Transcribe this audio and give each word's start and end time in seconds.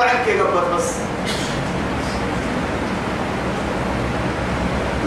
عنك 0.00 0.40
قبط 0.40 0.74
بس. 0.76 0.92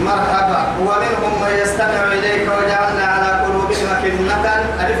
مرحبا. 0.04 0.62
ومنهم 0.80 1.42
من 1.42 1.58
يستمع 1.62 2.12
إليك 2.12 2.48
وجعلنا 2.48 3.04
على 3.04 3.44
قلوبهم 3.44 3.86
أكنة. 3.98 4.44
ألف 4.80 5.00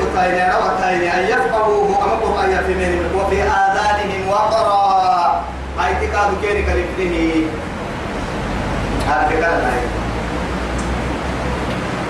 روى 0.54 0.70
تاين 0.80 1.02
أن 1.10 1.24
يفقهوه 1.24 2.04
أما 2.04 2.12
قرآن 2.12 2.64
في 2.66 2.74
منهم 2.74 3.16
وفي 3.16 3.42
آذانهم 3.42 4.28
وقرا. 4.28 5.44
هاي 5.78 5.94
تكاد 5.94 6.30
كيرك 6.42 6.68
لفته 6.68 7.46
هذا 9.08 9.40
كان 9.40 9.91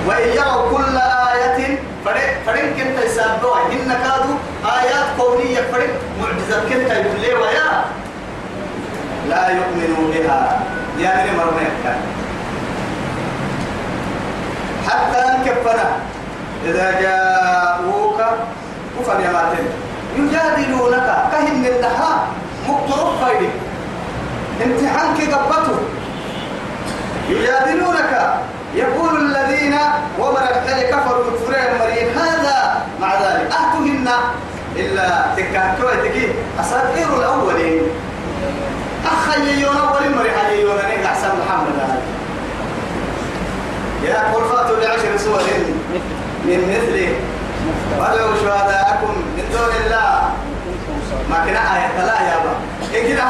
وإن 0.06 0.28
يروا 0.28 0.78
كل 0.78 0.96
آية 1.32 1.78
فرق 2.04 2.66
كنت 2.76 3.04
يسابوا 3.04 3.56
إن 3.72 3.88
كادوا 3.88 4.36
آيات 4.80 5.06
كونية 5.18 5.60
فرق 5.72 5.90
معجزة 6.20 6.60
كنت 6.68 6.90
يقول 6.90 7.42
ويا؟ 7.42 7.84
لا 9.28 9.48
يؤمنوا 9.48 10.12
بها. 10.14 10.60
يعني 10.98 11.30
مرميك 11.30 11.96
حتى 14.88 15.50
كفنا 15.50 15.88
إذا 16.66 17.00
جاءوك 17.00 18.20
كفر 19.00 19.20
يا 19.20 19.32
ماتن. 19.32 19.64
يجادلونك 20.16 21.08
كهن 21.32 21.64
النها 21.66 22.26
مقترب 22.68 23.12
فايدي 23.20 23.48
امتحانك 24.64 25.34
قبته. 25.34 25.78
يجادلونك. 27.28 28.12
يقول 28.74 29.16
الذين 29.16 29.74
ومن 30.18 30.36
الحل 30.36 30.82
كفروا 30.82 31.24
كفرين 31.30 31.78
مريم 31.78 32.18
هذا 32.18 32.82
مع 33.00 33.14
ذلك 33.14 33.52
أهتهن 33.52 34.08
إلا 34.76 35.24
تكاكوة 35.36 35.94
تكي 35.94 36.32
أساطير 36.60 37.18
الأولين. 37.18 37.82
أخي 39.06 39.60
يون 39.62 39.76
أول 39.76 40.14
مريم 40.16 40.60
يون 40.60 40.76
نيجا 40.88 41.06
أحسن 41.06 41.28
محمد 41.28 41.74
هذا. 41.80 42.00
يا 44.04 44.32
فاتوا 44.32 44.76
بعشر 44.80 45.16
سور 45.18 45.42
من 46.44 46.60
مثله 46.70 47.14
ولو 47.98 48.34
شهداءكم 48.42 49.14
من 49.36 49.44
دون 49.52 49.72
الله. 49.84 50.30
ما 51.30 51.44
كنا 51.44 51.76
آية 51.76 52.06
لا 52.06 52.20
يا 52.20 52.36
با 52.44 52.52
إن 52.98 53.08
كده 53.08 53.24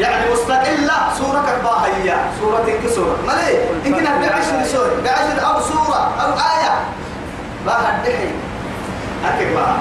يعني 0.00 0.32
مستقلة 0.32 1.14
سورة 1.18 1.40
كباها 1.40 1.86
هي 1.86 2.14
سورة 2.40 2.66
كسورة 2.84 3.16
ما 3.26 3.32
ليه 3.32 3.58
إن 3.86 3.94
كنا 3.94 4.18
بعشر 4.18 4.64
سور 4.72 4.90
بعشر 5.04 5.46
أو 5.46 5.60
سورة 5.60 6.12
أو 6.20 6.32
آية. 6.32 6.74
باها 7.66 7.96
الدحي 7.98 8.28
أكيد 9.24 9.54
باها 9.54 9.78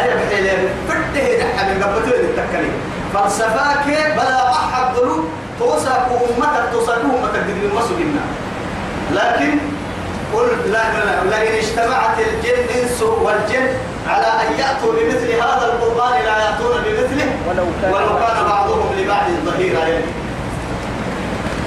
أي 0.00 0.14
بحيلة 0.14 0.68
فرده 0.88 1.44
نحن 1.44 1.76
من 1.76 1.82
قبطين 1.82 2.20
التكليم 2.20 2.72
فلسفاك 3.14 3.86
بلا 4.16 4.52
أحد 4.52 4.94
ذلو 4.96 5.24
توسكوا 5.58 6.18
أمتك 6.36 6.72
توسكوا 6.72 7.18
أمتك 7.18 7.40
قدر 7.40 7.68
المسجنا 7.72 8.22
لكن 9.12 9.58
قل 10.34 10.70
لا 10.72 10.82
لا 10.92 11.24
لئن 11.30 11.54
اجتمعت 11.54 12.18
الجن 12.18 12.88
والجن 13.22 13.68
على 14.08 14.26
أن 14.26 14.58
يأتوا 14.58 14.92
بمثل 14.92 15.32
هذا 15.32 15.72
القرآن 15.72 16.12
لا 16.24 16.38
يأتون 16.44 16.82
بمثله 16.84 17.28
ولو 17.48 17.66
كان, 17.82 17.92
ولو 17.92 18.18
كان 18.18 18.44
بعضهم 18.48 18.94
لبعض 18.98 19.26
ظهيرا. 19.44 19.78
يعني 19.78 20.04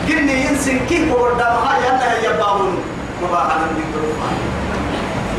جني 0.07 0.45
ينسن 0.45 0.79
كيف 0.89 1.13
وردامها 1.13 1.77
يانا 1.85 2.17
يباهون. 2.29 2.83
مباحا 3.23 3.57
من 3.57 3.83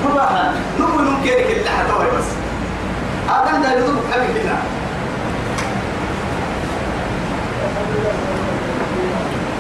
مباحا. 0.04 0.54
نقول 0.80 1.04
نمكن 1.04 1.30
اللي 1.32 1.70
حتوي 1.70 2.06
بس. 2.18 2.28
هذا 3.28 3.62
ده 3.62 3.72
يدوب 3.72 3.96
حبيب 4.12 4.36
هنا 4.36 4.58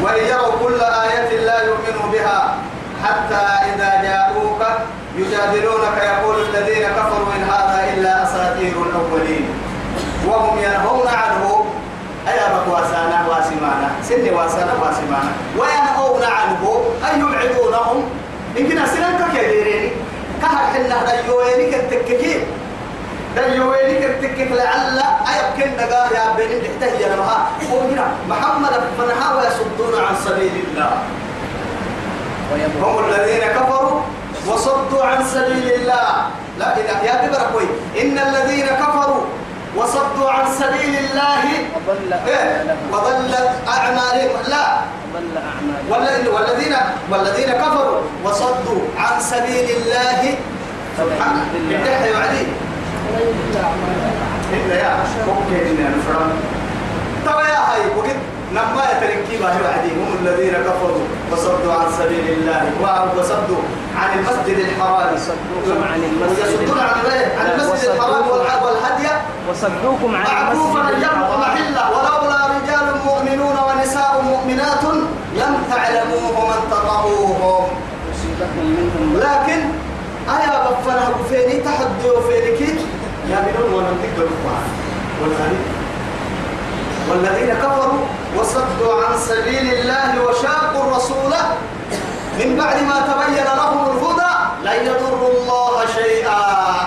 وإن 0.02 0.24
يروا 0.24 0.52
كل 0.62 0.80
آية 0.80 1.44
لا 1.46 1.62
يؤمنوا 1.62 2.12
بها 2.12 2.56
حتى 3.04 3.42
إذا 3.74 4.02
جاءوك 4.02 4.62
يجادلونك 5.16 5.96
يقول 6.02 6.36
الذين 6.48 6.88
كفروا 6.88 7.28
إن 7.36 7.42
هذا 7.42 7.94
إلا 7.94 8.22
أساطير 8.22 8.74
الأولين. 8.86 9.46
وهم 10.26 10.58
ينهون 10.58 11.08
عنه 11.08 11.64
أي 12.28 12.40
أبك 12.46 12.66
واسانا 12.68 13.26
واسمانا؟ 13.28 13.90
سن 14.02 14.34
واسانا 14.34 14.72
واسمانا. 14.82 15.32
وينهون 15.58 16.24
عنه 16.24 16.62
أي 17.06 17.20
يبعدونهم؟ 17.20 18.04
يمكن 18.56 18.78
أسنان 18.78 19.18
كثيرين 19.34 19.92
كهر 20.42 20.66
حنا 20.74 21.22
ديوينك 21.22 21.74
التككين 21.74 22.40
ديوينك 23.52 24.04
التكك 24.04 24.52
لعل 24.52 24.98
أيبكن 25.30 25.76
دقا 25.76 26.02
يا 26.14 26.34
بني 26.36 26.56
بحته 26.60 27.14
لمها 27.14 27.46
ومنا 27.72 28.06
محمد 28.28 28.74
فنها 28.98 29.34
ويصدون 29.34 30.04
عن 30.04 30.14
سبيل 30.24 30.64
الله. 30.68 30.92
هم 32.82 33.04
الذين 33.04 33.40
كفروا 33.40 34.00
وصدوا 34.48 35.04
عن 35.04 35.24
سبيل 35.24 35.72
الله. 35.72 36.08
لا 36.58 36.76
إله 36.76 36.98
يا 37.04 37.14
ببركوي 37.26 37.66
إن 38.02 38.18
الذين 38.18 38.66
كفروا 38.66 39.24
وصدوا 39.76 40.30
عن 40.30 40.46
سبيل 40.60 40.94
الله 41.04 41.44
وضل 41.74 42.12
إيه؟ 42.12 42.36
أعمالهم. 42.36 42.92
وضلت 42.92 43.50
أعمالهم. 43.68 44.30
لا. 44.48 44.66
والذين 45.90 46.76
والذين 47.10 47.50
كفروا 47.52 48.00
وصدوا 48.24 48.80
عن 48.98 49.20
سبيل 49.20 49.66
الله. 49.76 50.34
سبحانه 50.98 51.42
بالله 51.52 52.06
يعدي 52.06 52.46
إلا 54.52 54.74
يا. 54.74 54.92
أوكي 55.28 55.58
إني 55.70 55.82
أنا 55.88 55.98
فرام 56.06 56.30
طبعا 57.26 57.48
يا 57.48 57.58
هاي 57.58 57.82
وقد 57.96 58.16
نما 58.52 58.82
يتركي 58.92 59.34
باهي 59.42 59.58
وعدي 59.62 59.90
هم 59.98 60.10
الذين 60.22 60.54
كفروا. 60.54 61.06
وصدوا 61.34 61.72
عن 61.72 61.88
سبيل 61.98 62.26
الله. 62.36 62.62
وصدوا 63.18 63.62
عن 64.00 64.18
المسجد 64.18 64.58
الحرام. 64.58 65.14
يصدوكم 65.16 65.78
عن 65.90 66.00
المسجد 66.10 66.70
عن 67.38 67.46
المسجد 67.52 67.90
الحرام 67.90 68.26
والهدي. 68.64 69.08
وصدوكم 69.50 70.10
عن 70.16 70.26
المسجد 70.52 71.02
الحرام. 71.02 71.40
محلة. 71.40 71.82
ولولا 71.94 72.40
رجال 72.56 72.86
مؤمنون 73.06 73.56
ونساء 73.66 74.12
مؤمنات 74.30 74.84
لم 75.40 75.54
تعلموهم 75.70 76.46
أن 76.56 76.62
تطعوهم. 76.70 77.64
لكن 79.14 79.60
أيا 80.36 80.56
بفنا 80.66 81.04
بفيني 81.16 81.60
تحدي 81.60 82.10
وفيني 82.16 82.50
كيت 82.58 82.80
يامنون 83.30 83.68
ولم 83.74 83.96
تقبلوا 84.02 84.58
والغريب 85.20 85.73
والذين 87.10 87.54
كفروا 87.54 88.00
وصدوا 88.38 89.04
عن 89.04 89.18
سبيل 89.18 89.74
الله 89.74 90.22
وشاقوا 90.22 90.82
الرسول 90.84 91.32
من 92.38 92.56
بعد 92.58 92.82
ما 92.82 92.98
تبين 93.08 93.44
لهم 93.44 93.90
الهدى 93.90 94.32
لن 94.64 94.86
يضروا 94.86 95.30
الله 95.30 95.86
شيئا 95.94 96.40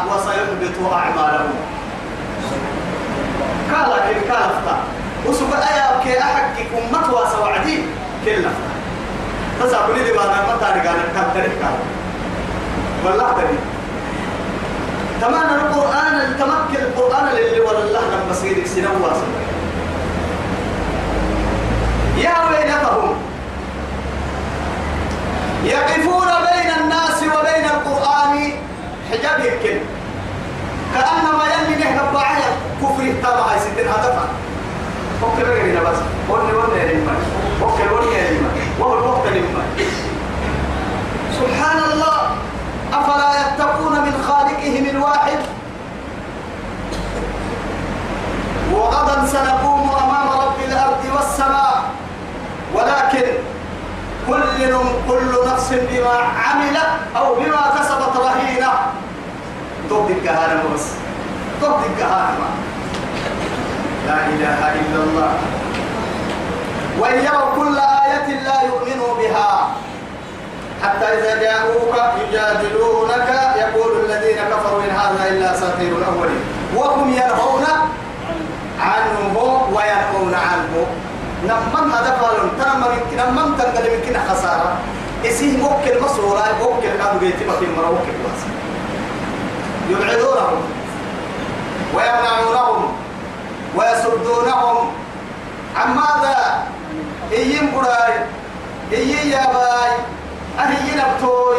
وسيحبط 0.10 0.94
أعمالهم. 0.94 1.54
قال 3.74 3.92
كل 4.08 4.20
كالفتا 4.28 4.78
وسوف 5.28 5.54
أيا 5.54 6.00
كي 6.04 6.20
أحكي 6.20 6.64
أمت 6.78 7.10
واسوعدي 7.14 7.84
كلنا 8.26 8.52
تسابني 9.62 10.04
دي 10.04 10.12
بانا 10.12 10.42
ما 10.48 10.58
تاري 10.62 10.88
قال 10.88 11.34
تاريخ 11.34 11.54
والله 13.06 13.32
تاريخ 13.32 13.60
تمام 15.22 15.50
القرآن 15.56 16.36
تمكن 16.40 16.84
القرآن 16.84 17.26
للي 17.36 17.60
ولا 17.60 17.80
الله 17.80 18.02
سنة 18.66 18.90
واصل 19.04 19.57
يا 22.18 22.36
ويلتهم 22.50 23.16
يقفون 25.64 26.28
بين 26.28 26.72
الناس 26.82 27.24
وبين 27.24 27.66
القرآن. 27.66 28.52
حجاب 29.12 29.40
يمكن 29.40 29.80
كأنما 30.94 31.44
يلي 31.54 31.84
نهب 31.84 32.14
بعيا 32.14 32.52
كفر 32.82 33.14
تابع 33.24 33.58
ستين 33.60 33.88
هدفا. 33.88 34.28
فكر 35.22 35.44
بقى 35.46 35.92
بس 35.92 35.98
وني 36.30 36.50
يا 36.80 36.94
لما 36.94 37.14
وني 37.62 38.16
يا 38.18 38.32
لما 38.32 38.50
وهو 38.80 38.94
الوقت 38.94 39.28
لما 39.28 39.64
سبحان 41.40 41.92
الله. 41.92 42.18
أفلا 42.94 43.30
يتقون 43.42 43.94
من 44.02 44.24
خالقهم 44.28 44.86
الواحد؟ 44.90 45.40
وغدا 48.74 49.28
سنقوم 49.28 49.90
أمام 50.04 50.28
رب 50.30 50.60
الأرض 50.68 51.04
والسماء. 51.16 51.84
ولكن 52.74 53.28
كل 54.28 54.44
كل 55.08 55.32
نفس 55.48 55.74
بما 55.74 56.18
عملت 56.46 56.90
أو 57.18 57.36
بما 57.36 57.74
كسبت 57.80 58.18
رهينة. 58.18 58.72
ضد 59.90 60.10
الكهانة 60.10 60.64
بس. 60.74 60.86
ضد 61.62 61.82
الكهانة 61.92 62.48
لا 64.08 64.26
إله 64.26 64.60
إلا 64.82 65.04
الله. 65.04 65.32
وإن 67.00 67.20
يروا 67.26 67.56
كل 67.56 67.78
آية 67.80 68.28
لا 68.44 68.62
يؤمنوا 68.62 69.18
بها. 69.18 69.70
حتى 70.84 71.06
إذا 71.06 71.42
جاءوك 71.42 71.96
يجادلونك 72.22 73.30
يقول 73.58 73.92
الذين 74.06 74.38
كفروا 74.52 74.82
إن 74.84 74.90
هذا 74.90 75.30
إلا 75.30 75.54
أساطير 75.56 75.98
الأولين. 75.98 76.44
وهم 76.76 77.10
ينهون 77.14 77.66
عنه 78.82 79.38
وينهون 79.74 80.34
عنه. 80.34 80.86
نمم 81.44 81.92
هدفهم 81.94 82.50
تنمم 82.60 82.92
يمكن 82.98 83.18
نمم 83.18 83.56
تنقل 83.58 83.86
يمكن 83.86 84.20
خسارة. 84.30 84.78
إسيه 85.26 85.58
ممكن 85.58 86.04
مصورة 86.04 86.44
ممكن 86.62 86.90
كانوا 86.98 87.20
بيتم 87.20 87.52
في 87.60 87.66
مرة 87.78 87.90
ممكن 87.92 88.14
بس. 88.26 88.42
يبعدونهم. 89.90 90.62
ويمنعونهم. 91.94 92.94
ويصدونهم. 93.76 94.92
عن 95.76 95.96
ماذا؟ 95.96 96.64
إيين 97.32 97.72
براي 97.76 98.14
إيين 98.92 99.32
يا 99.32 99.46
باي. 99.54 99.92
أهي 100.60 100.96
نبتوي 100.96 101.58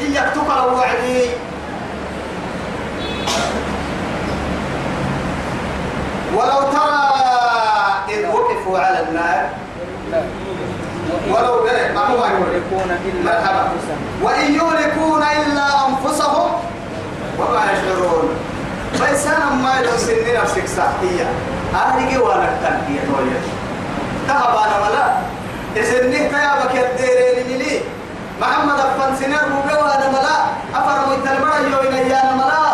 إياك 0.00 0.34
تقرأ 0.34 0.64
وعدي. 0.64 1.30
ولو 6.34 6.60
ترى 6.72 7.06
النار 9.16 9.48
ولو 11.30 11.54
قرأ 11.54 11.92
ما 11.94 12.00
هو 12.00 12.24
يكون 12.54 12.90
إلا 13.04 13.40
مرحبا. 13.40 13.68
وإن 14.22 14.54
يهلكون 14.54 15.22
إلا 15.22 15.66
أنفسهم 15.88 16.50
وما 17.38 17.62
يشعرون. 17.72 18.28
فإنسانا 18.98 19.50
ما 19.50 19.80
يدون 19.80 19.98
سنين 19.98 20.40
نفسك 20.42 20.66
صحية 20.66 21.26
أهلك 21.74 22.22
وأنا 22.22 22.48
التنبيه 22.48 23.00
تويا 23.00 23.40
تهب 24.28 24.56
أنا 24.56 24.76
ملا 24.84 25.06
إذن 25.76 26.12
تيابك 26.12 26.74
يديرين 26.74 27.46
ملي. 27.58 27.80
محمد 28.40 28.78
أفن 28.78 29.16
سنين 29.16 29.38
ربي 29.38 29.74
وأنا 29.74 30.08
ملا. 30.08 30.36
أفر 30.74 31.08
ميتلمرا 31.08 31.56
يوين 31.58 31.94
أيانا 31.94 32.32
ملا. 32.34 32.66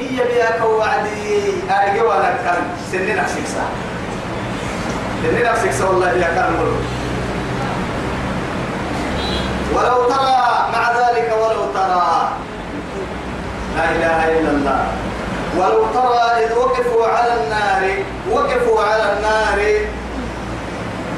هي 0.00 0.16
بياك 0.16 0.60
وعدي 0.64 1.52
أهلك 1.70 2.02
وأنا 2.02 2.28
التنبيه 2.28 2.62
سنين 2.92 3.16
نفسك 3.16 3.46
صح 3.46 3.68
سنين 5.22 5.44
نفسك 5.44 5.72
صح 5.72 5.88
والله 5.88 6.12
يا 6.12 6.28
كان 6.34 6.54
ولو 9.74 10.08
ترى 10.08 10.42
مع 10.72 10.92
ذلك 10.92 11.28
ولو 11.42 11.64
ترى. 11.74 12.28
لا 13.76 13.84
إله 13.84 14.18
إلا 14.38 14.50
الله. 14.50 14.82
ولو 15.58 15.86
ترى 15.94 16.44
إذ 16.44 16.52
وقفوا 16.58 17.06
على 17.06 17.32
النار 17.40 17.82
وقفوا 18.30 18.80
على 18.84 19.12
النار. 19.12 19.58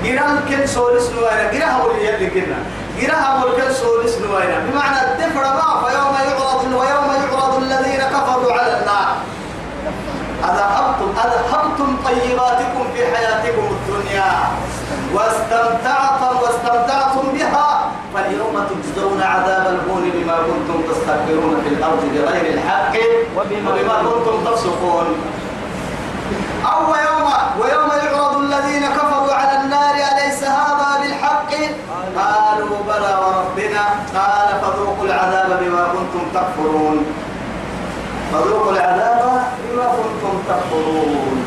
جيران 0.03 0.41
كن 0.49 0.67
سولس 0.67 1.11
نوينا 1.11 1.51
جيرها 1.53 1.85
ولي 1.85 2.07
يلي 2.07 2.27
كنا 2.31 2.59
جيرها 3.01 3.45
ولكن 3.45 3.73
سولس 3.75 4.19
نوينا 4.19 4.59
بمعنى 4.59 4.99
الدفر 5.13 5.43
ما 5.43 5.69
فيوم 5.83 6.15
يعرض 6.29 6.65
ويوم 6.65 7.09
يعرض 7.33 7.63
الذين 7.63 8.03
كفروا 8.15 8.53
على 8.53 8.79
النار. 8.81 8.88
أذهبتم 10.45 11.11
أذهبتم 11.25 11.97
طيباتكم 12.05 12.85
في 12.95 13.17
حياتكم 13.17 13.67
الدنيا. 13.77 14.33
واستمتعتم 15.15 16.37
واستمتعتم 16.43 17.25
بها 17.35 17.91
فاليوم 18.15 18.65
تجزون 18.71 19.23
عذاب 19.23 19.67
الهون 19.67 20.11
بما 20.15 20.37
كنتم 20.37 20.83
تستكبرون 20.93 21.63
في 21.65 21.69
الأرض 21.69 22.03
بغير 22.15 22.55
الحق 22.55 22.95
وبما 23.37 23.97
كنتم 24.03 24.45
تفسقون. 24.45 25.07
أو 26.73 26.83
يوم 27.07 27.29
ويوم 27.61 27.91
يعرض 28.05 28.37
الذين 28.37 28.87
كفروا 28.87 29.35
على 29.35 29.61
النار 29.61 29.95
أليس 29.95 30.45
هذا 30.45 30.91
بالحق؟ 31.01 31.53
قالوا 32.17 32.79
بلى 32.89 33.13
وربنا. 33.23 33.85
قال 34.15 34.49
فذوقوا 34.63 35.05
العذاب 35.05 35.59
بما 35.61 35.83
كنتم 35.93 36.23
تكفرون. 36.35 37.07
فذوقوا 38.33 38.73
العذاب 38.73 39.43
بما 39.71 39.85
كنتم 39.85 40.35
تكفرون. 40.49 41.47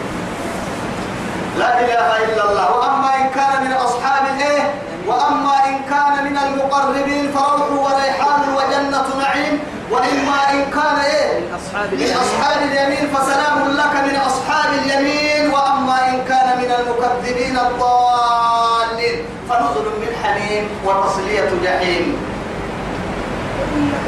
لا 1.58 1.80
إله 1.80 2.10
إلا 2.26 2.44
الله. 2.50 2.68
وأما 2.78 3.10
إن 3.16 3.30
كان 3.36 3.64
من 3.66 3.74
أصحاب 3.74 4.24
الإيه؟ 4.36 4.64
وأما 5.08 5.56
إن 5.66 5.78
كان 5.90 6.16
من 6.26 6.38
المقربين 6.38 7.32
فروح 7.32 7.70
وريحان 7.72 8.42
وجنة 8.58 9.08
نعيم. 9.24 9.60
وإما 9.92 10.38
إن 10.54 10.62
كان 10.76 10.98
إيه؟ 11.06 11.40
من 11.40 12.16
أصحاب 12.24 12.60
اليمين 12.64 13.04
فسلام 13.16 13.58
لك 13.82 13.96
من 14.08 14.16
أصحاب 14.16 14.70
اليمين. 14.74 15.54
وأما 15.54 15.98
إن 16.10 16.18
كان 16.30 16.48
من 16.62 16.72
المكذبين 16.80 17.58
الضالين. 17.58 19.18
فنزل 19.50 19.86
من 20.02 20.12
حميم 20.24 20.64
وتصلية 20.86 21.50
جحيم. 21.64 22.06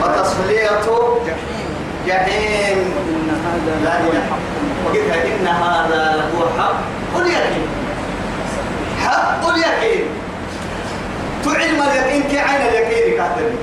وتصلية 0.02 0.86
جحيم. 1.28 1.63
جحيم. 2.08 2.78
وإن 2.96 3.30
هذا 3.46 3.74
لا 3.84 3.96
إله 4.00 4.28
إن 5.26 5.48
هذا 5.48 6.04
لهو 6.18 6.42
حق 6.60 7.20
اليقين. 7.22 7.68
حق 9.04 9.48
اليقين. 9.50 10.06
تعلم 11.46 11.82
اليقين 11.82 12.24
كعين 12.24 12.62
اليقين 12.62 13.18
كاتب. 13.18 13.56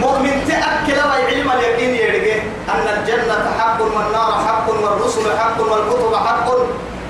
مؤمن 0.00 0.44
تأكل 0.48 0.98
ويعلم 1.08 1.50
اليقين 1.50 1.94
يرجع 1.94 2.38
أن 2.74 2.86
الجنة 2.98 3.44
حق 3.58 3.78
والنار 3.82 4.32
حق 4.46 4.66
والرسل 4.68 5.38
حق 5.38 5.58
والكتب 5.60 6.14
حق. 6.14 6.48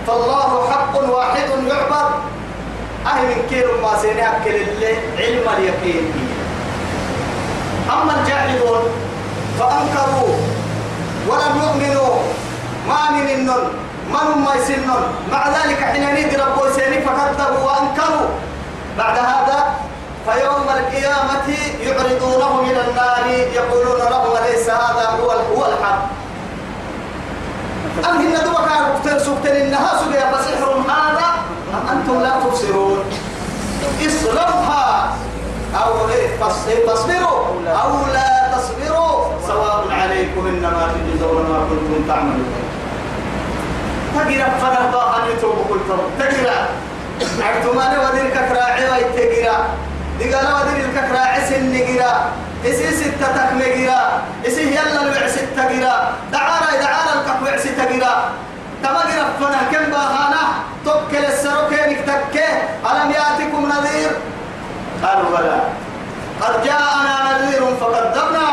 فالله 0.06 0.70
حق 0.70 0.94
واحد 1.10 1.48
يعبد. 1.68 2.10
أهل 3.06 3.26
من 3.26 3.46
كيلو 3.50 3.80
ما 3.82 3.98
سينأكل 4.02 4.54
اللي 4.54 4.92
علم 5.18 5.46
اليقين. 5.58 6.33
أما 8.02 8.12
الجاحدون 8.20 8.82
فأنكروا 9.58 10.34
ولم 11.28 11.54
يؤمنوا. 11.62 12.14
ما 12.88 13.10
من 13.10 13.28
النون 13.30 13.64
ما 14.12 14.18
هم 14.18 14.44
ما 14.44 14.54
يسنون 14.54 15.02
مع 15.32 15.48
ذلك 15.48 15.80
حين 15.80 16.14
نيجي 16.14 16.36
ربو 16.36 16.62
سيني 16.76 17.00
فكذبوا 17.00 17.64
وأنكروا. 17.66 18.28
بعد 18.98 19.18
هذا 19.18 19.58
فيوم 20.26 20.66
القيامة 20.78 21.48
يعرضونهم 21.80 22.60
إلى 22.70 22.80
النار 22.88 23.26
يقولون 23.54 23.98
لهم 24.10 24.32
ليس 24.46 24.70
هذا 24.70 25.06
هو 25.20 25.30
هو 25.30 25.66
الحق؟ 25.66 26.00
أم 28.10 28.16
هن 28.16 28.34
دوك 28.44 28.68
عرفتين 28.70 29.18
سبتين 29.18 29.56
إنها 29.56 29.90
سبيا 30.00 30.32
فسحر 30.32 30.70
هذا؟ 30.88 31.28
أم 31.74 31.98
أنتم 31.98 32.20
لا 32.20 32.32
تبصرون؟ 32.40 33.04
اصرفها. 34.06 35.12
أو 35.82 36.08
إيه؟ 36.08 36.28
تص- 36.40 36.90
تصبروا. 36.92 37.40
أو 37.82 37.90
لا 38.14 38.28
تصبروا. 38.56 39.24
سواء 39.48 39.84
عليكم 39.90 40.46
إنما 40.46 40.92
تجزون 40.94 41.42
ما 41.50 41.58
كنتم 41.70 42.08
تعملون. 42.08 42.46
تجرى 44.14 44.46
فلا 44.60 44.90
ضاق 44.92 45.14
أن 45.14 45.30
يتوب 45.36 45.56
كل 45.68 45.80
تجرى 46.18 46.58
عرفتماني 47.42 47.98
ودين 47.98 48.30
كراعي 48.30 48.84
ويتجرى 48.90 49.56
دقال 50.20 50.46
ودين 50.54 50.84
الكراعي 50.84 51.40
سن 51.48 51.72
جرى 51.72 52.12
إسي 52.66 52.90
ستة 52.96 53.26
تكمي 53.36 53.64
جرى 53.84 54.00
إسي 54.46 54.62
يلا 54.62 55.02
الوع 55.02 55.26
ستة 55.28 55.62
جرى 55.72 55.96
دعارة 56.32 56.70
دعارة 56.80 57.12
الكفوع 57.20 57.56
ستة 57.56 57.84
جرى 57.84 58.14
تما 58.82 59.02
جرى 59.10 59.24
فنا 59.40 59.60
كم 59.72 59.90
باهانا 59.90 60.42
توكل 60.84 61.24
السروكين 61.24 61.96
تكه. 62.06 62.50
ألم 62.90 63.10
يأتكم 63.10 63.62
نذير؟ 63.72 64.10
قالوا 65.04 65.38
بلى 65.38 65.60
قد 66.40 66.64
جاءنا 66.64 67.14
نذير 67.32 67.62
فكذبنا 67.80 68.48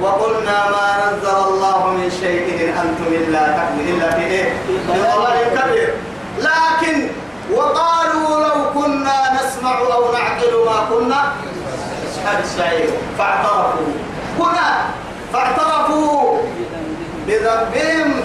وقلنا 0.00 0.70
ما 0.70 0.86
نزل 1.06 1.36
الله 1.48 1.86
من 1.86 2.10
شيء 2.20 2.44
إن 2.60 2.68
أنتم 2.78 3.06
إلا 3.06 3.42
تكذب 3.46 3.88
إلا 3.88 4.10
في 4.10 4.24
إيه؟ 4.26 4.52
كبير. 5.56 5.94
لكن 6.38 7.08
وقالوا 7.52 8.46
لو 8.46 8.80
كنا 8.80 9.18
نسمع 9.34 9.78
أو 9.78 10.12
نعقل 10.12 10.64
ما 10.66 10.78
كنا. 10.90 11.32
أصحاب 12.12 12.38
السعير 12.44 12.90
فاعترفوا. 13.18 13.92
هنا 14.38 14.84
فاعترفوا 15.32 16.38
بذنبهم. 17.26 18.20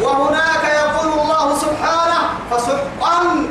وهناك 0.00 0.64
يقول 0.64 1.20
الله 1.20 1.58
سبحانه 1.58 2.20
فسحقا 2.50 3.46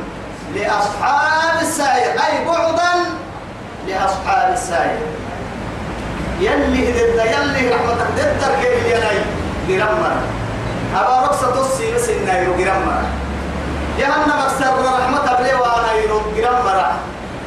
لأصحاب 0.55 1.61
السعير. 1.61 2.11
أي 2.11 2.45
بعدا 2.45 2.78
لأصحاب 4.29 4.53
السعير 4.53 4.99
يلي 6.39 6.89
هدد 6.89 7.17
يلي 7.17 7.69
رحمتك 7.73 8.07
ددر 8.17 8.53
كيف 8.61 8.85
يلي 8.85 9.21
جرمر 9.67 10.11
أبا 10.95 11.25
رقصة 11.25 11.51
تصي 11.51 11.93
بس 11.93 12.09
النايرو 12.09 12.53
جرمر 12.57 13.01
جهنم 13.99 14.31
أكثر 14.31 14.65
رحمة 14.85 15.37
بلي 15.39 15.53
وأنا 15.53 15.93
يرو 15.93 16.21
جرمر 16.37 16.85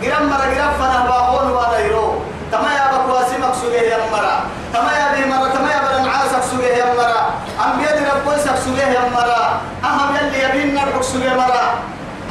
جرمر 0.03 0.41
جرفنا 0.55 1.07
باهون 1.09 1.51
وأنا 1.51 1.79
يرو 1.79 2.15
تما 2.53 2.75
يا 2.75 2.93
بكواسي 2.93 3.37
مكسوجه 3.39 3.83
يا 3.83 3.99
مرا 4.12 4.41
تما 4.75 4.93
يا 4.93 5.07
بي 5.15 5.31
مرة 5.31 5.49
تما 5.49 5.71
يا 5.73 5.81
بلن 5.89 6.09
عاسك 6.09 6.43
سوجه 6.51 6.67
يا 6.67 6.95
مرا 6.95 7.23
أنبياء 7.67 8.17
ربوسك 8.17 8.57
سوجه 8.65 8.89
يا 8.89 9.09
مرا 9.15 9.61
أهم 9.85 10.17
يلي 10.17 10.43
يبين 10.45 10.75
نربك 10.75 11.03
سوجه 11.03 11.35
مرا 11.37 11.75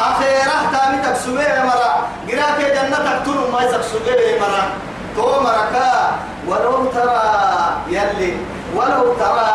أخيرا 0.09 0.57
تامي 0.71 0.97
تكسوجه 1.05 1.41
يا 1.41 1.63
مرا. 1.63 1.91
جراك 2.27 2.59
جنتك 2.75 3.07
تنو 3.25 3.51
ما 3.53 3.61
يا 3.61 4.39
مرا. 4.41 4.63
تو 5.15 5.27
مركا 5.43 5.91
ولو 6.47 6.85
ترى 6.95 7.21
يلي 7.89 8.33
ولو 8.75 9.13
ترى 9.19 9.51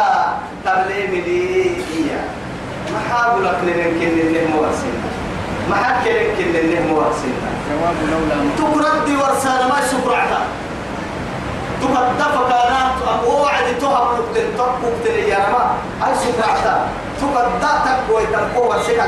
تبلي 0.65 1.07
ملي 1.13 1.71
ما 2.93 3.01
حاولك 3.09 3.59
لنك 3.65 4.03
إنه 4.03 4.57
مواسين 4.57 4.97
ما 5.71 5.77
حكلك 5.77 6.37
إنه 6.41 6.93
مواسين 6.93 7.37
جواب 7.69 7.97
لولا 8.11 8.37
تقرد 8.59 9.09
ورسالة 9.11 9.67
ما 9.69 9.81
سكرعتا 9.91 10.41
تقدف 11.83 12.35
كانت 12.51 12.99
وعد 13.27 13.67
تهب 13.81 14.09
لقتل 14.17 14.47
تبقى 14.55 14.69
قتل 14.83 15.17
يا 15.33 15.39
رما. 15.49 15.65
أي 16.05 16.15
سكرعتا 16.15 16.75
تقدى 17.21 17.73
تقوى 17.85 18.23
تقوى 18.27 18.77
سكا 18.87 19.07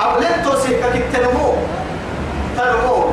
أبلتو 0.00 0.58
سكا 0.58 0.88
كتنمو 0.94 1.54
تنمو. 2.56 3.10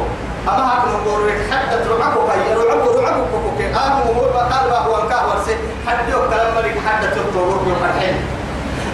أما 0.48 0.74
هاك 0.74 0.84
نقول 0.88 1.32
حتى 1.52 1.78
ترعبك 1.84 2.30
يا 2.50 2.56
رعب 2.58 2.88
رعب 2.98 3.18
كوكي 3.32 3.76
آه 3.76 3.90
مو 4.06 4.14
بقال 4.14 4.70
ما 4.70 4.78
هو 4.78 5.02
انكاه 5.02 5.30
ورسي. 5.30 5.56
حتى 5.88 6.12
يوم 6.12 6.30
كلام 6.30 6.56
ملك 6.56 6.76
حتى 6.88 7.08
تطلب 7.08 7.78
الحين. 7.86 8.16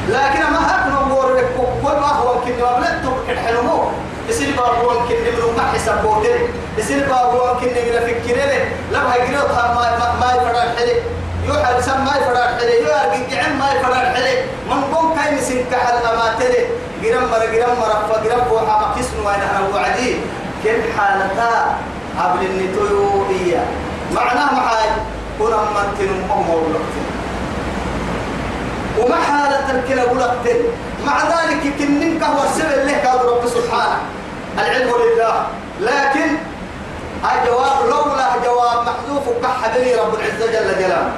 لكن 0.09 0.39
ما 0.53 0.59
هاك 0.67 0.87
نقول 0.91 1.37
لك 1.37 1.47
كل 1.83 1.95
ما 2.03 2.11
هو 2.19 2.41
كني 2.41 2.63
أبلتو 2.63 3.11
كحلمو 3.27 3.83
يصير 4.29 4.55
بابوان 4.57 5.07
كني 5.07 5.31
من 5.31 5.55
ما 5.57 5.63
حساب 5.73 6.03
بودر 6.03 6.37
يصير 6.77 6.99
بابوان 7.09 7.55
كني 7.59 7.81
من 7.91 7.99
فكرة 8.07 8.51
لا 8.91 8.99
بهجرة 9.03 9.47
ما 9.75 9.97
ما 9.99 10.07
ما 10.19 10.27
يفرق 10.35 10.75
حلي 10.77 10.95
يوحى 11.47 11.79
لسان 11.79 11.99
ما 12.05 12.11
يفرق 12.19 12.59
حلي 12.59 12.81
يوحى 12.81 13.19
جعان 13.31 13.57
ما 13.59 13.67
يفرق 13.73 13.95
حلي 14.15 14.35
من 14.69 14.83
قوم 14.93 15.15
كاي 15.15 15.35
مسين 15.35 15.65
كحل 15.71 15.95
ما 16.03 16.35
تلي. 16.39 16.67
جرام 17.03 17.23
مر 17.31 17.45
جرام 17.53 17.79
مر 17.79 17.91
فجرام 18.09 18.39
بوحى 18.49 18.65
ما 18.65 18.87
كسن 18.95 19.19
وين 19.25 19.41
أنا 19.49 19.59
وعدي. 19.73 20.15
كل 20.63 20.81
حالتا؟ 20.97 21.51
قبل 22.19 22.45
النتوي 22.45 23.29
إياه. 23.29 23.65
معناه 24.15 24.53
محاي 24.53 24.89
كنا 25.39 25.57
من 25.57 25.87
تنم 25.99 26.31
أمور 26.31 26.63
لقتل 26.73 27.05
وما 28.99 29.15
حالة 29.15 29.71
الكلا 29.71 30.03
ولقتل 30.11 30.59
مع 31.05 31.17
ذلك 31.23 31.63
كنن 31.79 32.19
كهو 32.19 32.43
السبب 32.43 32.85
له 32.87 32.97
كاد 33.03 33.21
رب 33.25 33.47
سبحانه. 33.47 33.99
العلم 34.57 34.89
لله. 34.89 35.35
لكن 35.79 36.29
الجواب 37.23 37.77
لولا 37.89 38.27
جواب 38.45 38.77
محذوف 38.87 39.25
كحدني 39.43 39.95
رب 39.95 40.13
العزة 40.15 40.45
جل 40.45 40.69
جلاله. 40.79 41.11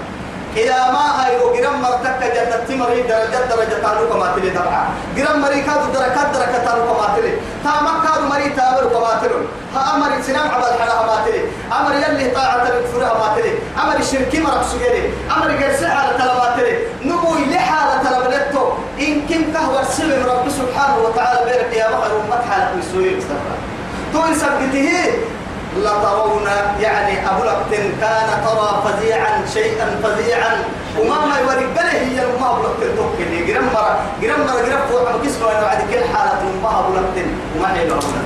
إذا 0.58 0.91
ما 0.91 1.06
هاي 1.25 1.38
وقرم 1.38 1.82
مرتك 1.82 2.20
جنة 2.36 2.58
تمري 2.68 3.01
درجة 3.01 3.46
درجة 3.50 3.77
تانو 3.84 4.10
كما 4.10 4.34
تلي 4.36 4.50
تبعا 4.50 4.84
قرم 5.18 5.41
مري 5.41 5.62
كادو 5.62 5.94
دركات 5.94 6.27
دركات 6.34 6.65
تانو 6.65 6.84
كما 6.89 7.08
تلي 7.15 7.32
تا 7.63 7.72
مكادو 7.86 8.25
مري 8.29 8.50
تابر 8.50 8.84
كما 8.94 9.22
تلي 9.22 9.46
ها 9.75 9.96
أمر 9.96 10.22
سنام 10.22 10.48
عبد 10.51 10.79
حلا 10.82 11.06
ما 11.06 11.18
تلي 11.25 11.41
أمر 11.79 11.94
يلي 11.96 12.29
طاعة 12.32 12.63
الكفر 12.68 13.00
ما 13.00 13.36
تلي 13.36 13.53
أمر 13.84 13.96
الشركي 14.00 14.39
مرق 14.39 14.63
سجري 14.63 15.13
أمر 15.38 15.51
جرس 15.51 15.84
على 15.84 16.18
تلا 16.18 16.34
ما 16.34 16.56
تلي 16.58 16.77
نمو 17.06 17.36
لحالة 17.51 18.03
تلا 18.03 18.20
بلتو 18.20 18.63
إن 19.00 19.22
كم 19.29 19.53
كهو 19.53 19.79
السبب 19.79 20.25
رب 20.27 20.50
سبحانه 20.50 20.98
وتعالى 20.98 21.39
بيرك 21.46 21.74
يا 21.74 21.89
مخر 21.89 22.12
أمت 22.22 22.44
حالة 22.50 22.75
ويسوي 22.75 23.22
تو 24.13 24.22
سبته 24.34 24.89
لترون 25.79 26.48
يعني 26.79 27.29
أبو 27.31 27.43
لقتن 27.43 27.83
كان 28.01 28.29
ترى 28.45 28.69
فزيعا 28.86 29.45
شيئا 29.53 29.88
فزيعا. 30.03 30.63
وما 31.00 31.25
ما 31.25 31.36
يورق 31.39 31.75
له 31.75 31.91
هي 31.91 32.17
ما 32.41 32.48
أبو 32.51 32.62
لقتن 32.63 32.95
توكل 32.98 33.48
جرم 33.48 33.65
مرة 33.74 34.00
جرم 34.21 34.39
مرة 34.48 34.62
جرم 34.67 34.81
فوق 34.89 35.12
ما 35.12 35.17
كسبوا 35.25 35.51
أنا 35.51 35.62
بعد 35.62 35.77
كل 35.91 36.03
حالة 36.13 36.43
ما 36.63 36.79
أبو 36.79 36.93
لقتن 36.93 37.27
وما 37.55 37.69
هي 37.75 37.88
لقتن 37.88 38.24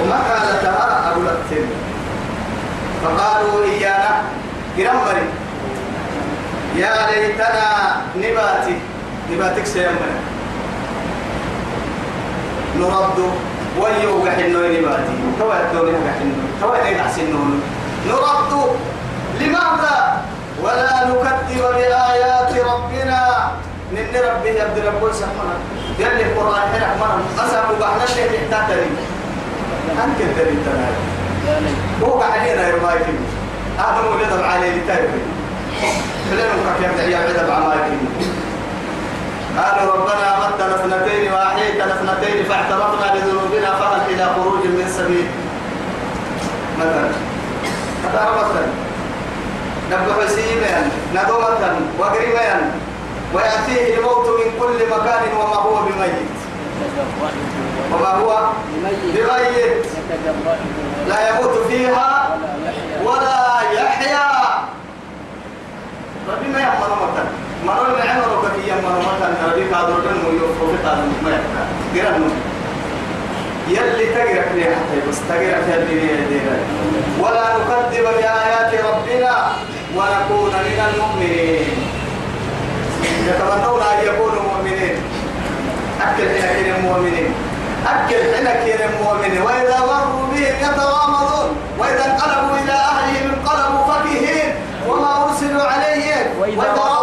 وما 0.00 0.18
حالتها 0.28 1.12
أبو 1.12 1.20
لقتن 1.22 1.66
فقالوا 3.04 3.64
إيانا 3.64 4.22
جرم 4.78 4.96
مري 5.06 5.26
يا 6.76 6.92
ليتنا 7.10 8.02
نباتي. 8.16 8.76
نباتك 9.32 9.66
سيمنا 9.66 10.10
نرد 12.78 13.18
ويو 13.80 14.12
قحنو 14.24 14.60
نباتي 14.74 15.14
توا 15.38 15.54
الدولة 15.62 15.98
قحنو 16.06 16.34
توا 16.60 16.84
نيدع 16.84 17.06
سنون 17.16 17.62
نرد 18.08 18.52
لماذا؟ 19.40 20.22
ولا 20.62 20.92
نكذب 21.08 21.62
بآيات 21.76 22.52
ربنا. 22.70 23.22
نن 23.92 24.14
ربي 24.28 24.48
يبدي 24.48 24.80
رب 24.88 25.12
سبحانه. 25.12 25.58
يلي 25.98 26.22
القرآن 26.22 26.62
حرق 26.72 26.92
مرم 27.00 27.22
أسأل 27.38 27.76
بحنا 27.80 28.04
اللي 28.04 28.38
تحتاجني 28.50 29.02
أنت 30.04 30.20
الدليل؟ 30.20 30.58
تنال 30.64 30.94
يا 31.46 31.60
ليت 31.60 32.02
هو 32.02 32.20
قاعدين 32.20 32.58
يرماي 32.58 32.98
فيه 32.98 33.20
هذا 33.78 34.02
مو 34.02 34.18
لدم 34.18 34.44
عليه 34.44 34.70
لتايبه 34.82 35.22
خلينا 36.30 36.48
نفكر 36.54 37.08
يا 37.08 37.18
عدد 37.18 37.50
عماي 37.50 37.78
فيه 37.78 38.28
قالوا 39.58 39.92
ربنا 39.94 40.48
متنا 40.48 40.74
اثنتين 40.74 41.32
واحيتنا 41.32 41.94
اثنتين 41.94 42.44
فاعترفنا 42.44 43.14
بذنوبنا 43.14 43.70
فهل 43.74 44.14
إلى 44.14 44.24
خروج 44.34 44.64
من 44.64 44.94
سبيل؟ 44.98 45.26
مثلا. 46.78 47.10
هذا 48.04 48.30
مثلا 48.38 48.66
نبدو 49.90 50.12
حسيما 50.22 50.90
ندو 51.14 51.38
مثلا 51.38 51.72
وقريما 51.98 52.70
ويأتيه 53.34 53.98
الموت 53.98 54.26
من 54.26 54.60
كل 54.60 54.86
مكان 54.90 55.22
وما 55.40 55.56
هو 55.56 55.74
بميت. 55.82 56.28
وما 57.92 58.08
هو؟ 58.08 58.48
بميت. 59.14 59.86
لا 61.08 61.28
يموت 61.28 61.66
فيها 61.68 62.38
ولا 63.04 63.60
يحيا. 63.72 64.28
ربي 66.28 66.48
ما 66.48 66.60
يعمل 66.60 66.78
مثلا 66.80 67.47
مثلا 67.66 69.46
ربي 69.46 69.64
قادر 69.74 69.94
كان 70.04 70.14
في 70.14 71.24
ما 71.24 71.30
يحكى 71.30 72.00
قرن 72.00 72.30
يلي 73.68 74.06
تقرأ 74.06 74.52
لي 74.54 74.64
حتى 74.64 75.08
بس 75.08 75.18
تقرأ 75.28 75.58
ولا 77.20 77.44
نكذب 77.58 78.04
بآيات 78.04 78.72
ربنا 78.84 79.52
ونكون 79.96 80.50
من 80.50 80.80
المؤمنين. 80.88 81.68
يتمنون 83.26 83.82
أن 83.82 83.98
يكونوا 84.06 84.42
مؤمنين. 84.42 84.96
أكل 86.02 86.28
حين 86.28 86.64
كين 86.64 86.74
المؤمنين 86.74 87.34
أكل 87.86 88.16
حين 88.34 88.48
كين 88.64 88.88
المؤمنين 88.88 89.42
وإذا 89.42 89.78
مروا 89.80 90.26
بهم 90.32 90.54
يتغامضون. 90.60 91.56
وإذا 91.78 92.04
انقلبوا 92.06 92.56
إلى 92.64 92.72
أهلهم 92.72 93.30
انقلبوا 93.34 93.94
فكهين. 93.94 94.54
وما 94.88 95.24
أرسلوا 95.24 95.62
عليهم. 95.62 96.26
وإذا 96.40 96.97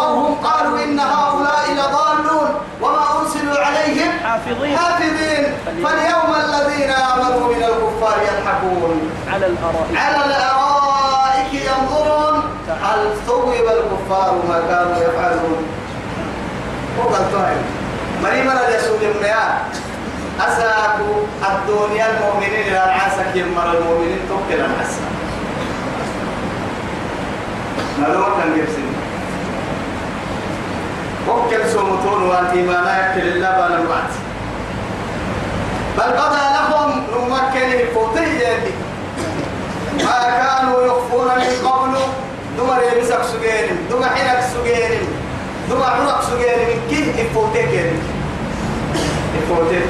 حافظين. 4.35 4.77
حافظين. 4.77 5.43
فاليوم 5.83 6.31
الذين 6.45 6.89
آمنوا 6.89 7.47
من 7.53 7.63
الكفار 7.63 8.17
يضحكون. 8.29 9.11
على 9.33 9.45
الأرائك. 9.45 9.97
على 9.97 10.25
الأرائك 10.25 11.51
ينظرون. 11.53 12.43
هل 12.83 12.99
ثوب 13.27 13.53
الكفار 13.53 14.31
ما 14.49 14.57
كانوا 14.69 14.97
يفعلون؟ 14.97 15.65
وقال 16.97 17.31
طيب 17.33 17.63
مريم 18.23 18.51
الرسول 18.51 18.99
المياه 19.11 19.57
أساكو 20.39 21.09
الدنيا 21.49 22.05
المؤمنين 22.11 22.67
إلى 22.67 22.83
العسك. 22.83 23.35
يمر 23.35 23.77
المؤمنين 23.77 24.19
توكل 24.29 24.61
معلومة 27.99 28.25
كان 28.37 28.59
يرسل 28.59 28.85
وكل 31.27 31.69
سمتون 31.69 32.23
والإيمان 32.23 32.85
يكل 32.85 33.27
الله 33.27 33.51
بان 33.51 33.73
الوقت 33.81 34.13
بل 35.97 36.11
بدا 36.11 36.43
لهم 36.55 37.03
نمكن 37.13 37.93
فوتيه 37.93 38.57
ما 40.03 40.19
كانوا 40.39 40.85
يخفون 40.85 41.27
من 41.27 41.67
قبل. 41.67 41.97
دمر 42.57 42.79
يمسك 42.83 43.21
سجين 43.23 43.77
دم 43.91 44.03
حينك 44.03 44.43
سجين 44.53 44.99
دم 45.69 45.83
عرق 45.83 46.21
سجين 46.21 46.79
كيه 46.89 47.21
يفوتك 47.21 47.73
يفوتك 49.37 49.85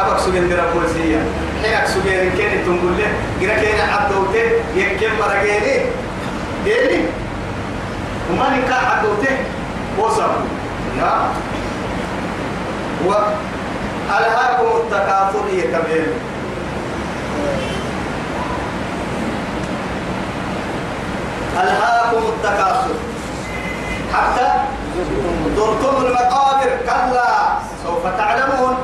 أبك 0.00 0.18
سجين 0.20 0.48
درا 0.48 0.72
بولسية 0.74 1.20
حينك 1.62 1.86
سجين 1.86 2.30
كين 2.36 2.64
تنقل 2.64 2.98
له 2.98 3.10
جرا 3.40 3.54
كين 3.54 3.80
عدوته 3.80 4.50
يكيم 4.76 5.10
مرجيني 5.20 5.76
ديني. 6.64 7.02
وما 8.30 8.46
نكا 8.50 8.74
عدوته 8.74 9.36
وصل. 9.98 10.30
و 13.06 13.12
ألهاكم 14.06 14.66
التكاثر 14.76 15.44
هي 15.50 15.62
كبير. 15.62 16.06
ألهاكم 21.62 22.22
التكاثر. 22.28 22.94
حتى 24.14 24.48
زرتم 25.56 26.06
المقابر 26.06 26.70
كلا 26.86 27.28
سوف 27.84 28.06
تعلمون. 28.18 28.76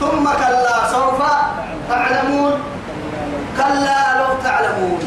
ثم 0.00 0.24
كلا 0.24 0.76
سوف 0.92 1.22
تعلمون. 1.88 2.52
كلا 3.56 4.18
لو 4.18 4.30
تعلمون. 4.44 5.00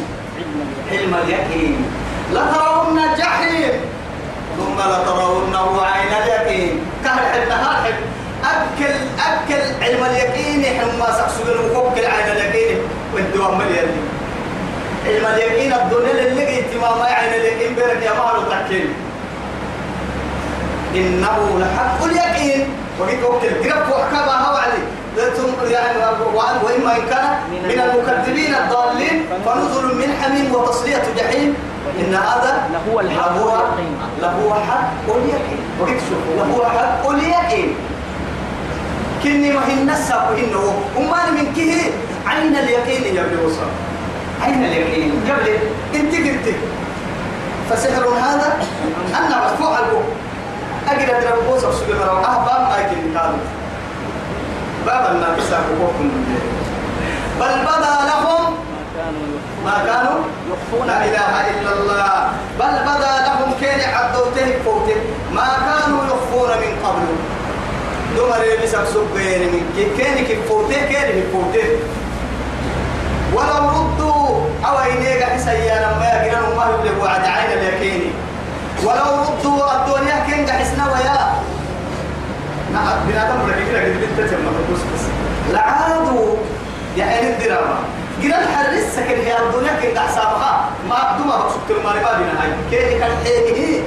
علم 0.91 1.15
اليقين. 1.15 1.85
لترون 2.31 2.99
الجحيم. 2.99 3.73
ثم 4.57 4.77
لترونه 4.79 5.81
عين 5.81 6.13
اليقين. 6.23 6.85
كهل 7.03 7.25
حد 7.51 8.14
أكل 8.51 8.95
أكل 9.29 9.63
علم 9.83 10.03
اليقين 10.03 10.79
حما 10.79 11.11
سقسو 11.11 11.43
المكوكل 11.51 11.99
العين 11.99 12.27
اليقين 12.37 12.77
والدوام 13.13 13.57
مليان 13.57 13.87
علم 15.05 15.25
اليقين 15.25 15.73
الدنيا 15.73 16.11
اللي 16.11 16.57
قلت 16.57 16.71
ما 16.81 16.95
ما 16.95 17.05
عين 17.05 17.33
اليقين 17.33 17.75
بيرك 17.75 18.01
يا 18.03 18.13
مالو 18.13 18.49
تحكيم. 18.49 18.93
إنه 20.95 21.59
لحق 21.59 22.03
اليقين. 22.03 22.67
وقيت 22.99 23.23
وقت 23.23 23.43
القرب 23.43 23.89
وحكبها 23.89 24.37
هو 24.47 24.55
عليه 24.55 24.85
يعني 25.71 25.97
وإما 26.63 26.95
إن 26.95 27.05
كان 27.09 27.37
من 27.51 27.81
المكذبين 27.81 28.55
الضالين 28.55 29.25
فنزل 29.45 29.95
من 29.95 30.09
حميم 30.21 30.55
وتصلية 30.55 31.03
جحيم. 31.17 31.55
إن 31.99 32.15
هذا 32.15 32.69
لهو 32.73 32.99
الحق 32.99 33.35
لهو 34.21 34.53
حق 34.53 35.15
اليقين. 35.15 35.63
وقد 35.79 35.99
لهو 36.37 36.65
حق 36.65 37.09
اليقين. 37.09 37.75
كني 39.25 39.51
ما 39.51 39.67
هي 39.67 39.73
النسا 39.73 40.29
وإنه 40.29 40.63
وما 40.97 41.21
من 41.33 41.53
كه 41.57 41.73
عين 42.29 42.55
اليقين 42.55 43.17
ابن 43.17 43.45
وصل 43.45 43.69
عين 44.41 44.63
اليقين. 44.65 45.11
قبل 45.29 45.47
انت 45.95 46.13
قلت 46.15 46.55
فسحر 47.69 48.05
هذا 48.09 48.57
أنا 49.17 49.35
مرفوع 49.43 49.79
البوك 49.79 50.05
أجل 50.89 51.09
أدرى 51.09 51.33
بوسك 51.47 51.71
سبحانه 51.71 52.13
وتعالى 52.13 52.45
باب 52.45 52.61
ما 52.69 52.77
يمكن 52.77 53.13
كانوا 53.13 53.37
باب 54.85 55.15
الناس 55.15 55.53
أبوكم 55.53 56.09
بل 57.39 57.53
بدا 57.69 57.95
لهم 58.09 58.43
ما 59.65 59.73
كانوا 59.85 60.21
ما 60.21 60.53
يخفون. 60.53 60.87
لا 60.87 61.05
إله 61.05 61.31
إلا 61.51 61.71
الله. 61.73 62.29
بل 62.59 62.75
بدا 62.89 63.13
لهم 63.27 63.49
كان 63.61 63.79
عدوته 63.95 64.49
فوته. 64.65 64.99
ما 65.33 65.49
كانوا 65.67 66.01
يخفون 66.05 66.49
من 66.49 66.71
قبل. 66.85 67.07
دمر 68.17 68.43
بسك 68.63 68.83
سبين 68.93 69.41
من 69.51 69.61
كي- 69.77 70.03
كان 70.03 70.25
كيف 70.25 70.49
فوته 70.49 70.79
كان 70.91 71.11
كيف 71.11 71.25
فوته 71.33 71.67
ولو 73.33 73.69
ردوا 73.69 74.27
أو 74.65 74.77
إنيك 74.77 75.23
حسيا 75.23 75.75
لما 75.83 76.05
يقرأوا 76.05 76.55
ما 76.55 76.65
يبلغ 76.79 77.03
وعد 77.03 77.25
عين 77.25 77.51
اليقين 77.59 78.13
ولو 78.83 79.11
ردوا 79.23 79.71
الدنيا 79.75 80.15
كان 80.27 80.49
حسنا 80.59 80.85
ويا. 80.93 81.19
نعم 82.73 82.97
بنادم 83.07 83.41
رجل 83.41 83.75
رجل 83.75 84.29
تم 84.29 84.45
بس. 84.73 85.01
لعادوا 85.53 86.35
يعني 86.97 87.27
الدراما. 87.29 87.77
قرا 88.23 88.37
الحرس 88.43 88.95
سكن 88.95 89.19
هي 89.25 89.35
الدنيا 89.39 89.73
كان 89.81 89.99
حسابها 90.07 90.69
ما 90.89 90.95
بدوما 91.15 91.37
بقصد 91.37 91.59
المال 91.69 91.83
ما 92.03 92.17
بينا 92.17 92.41
هاي. 92.41 92.49
كيف 92.71 92.99
كان 92.99 93.11
حينه 93.25 93.83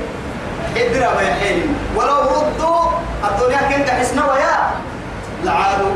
يا 0.79 1.35
حين 1.35 1.75
ولو 1.97 2.17
ردوا 2.17 2.91
الدنيا 3.25 3.59
كان 3.71 4.01
حسنا 4.01 4.25
ويا 4.33 4.71
لعادوا 5.45 5.93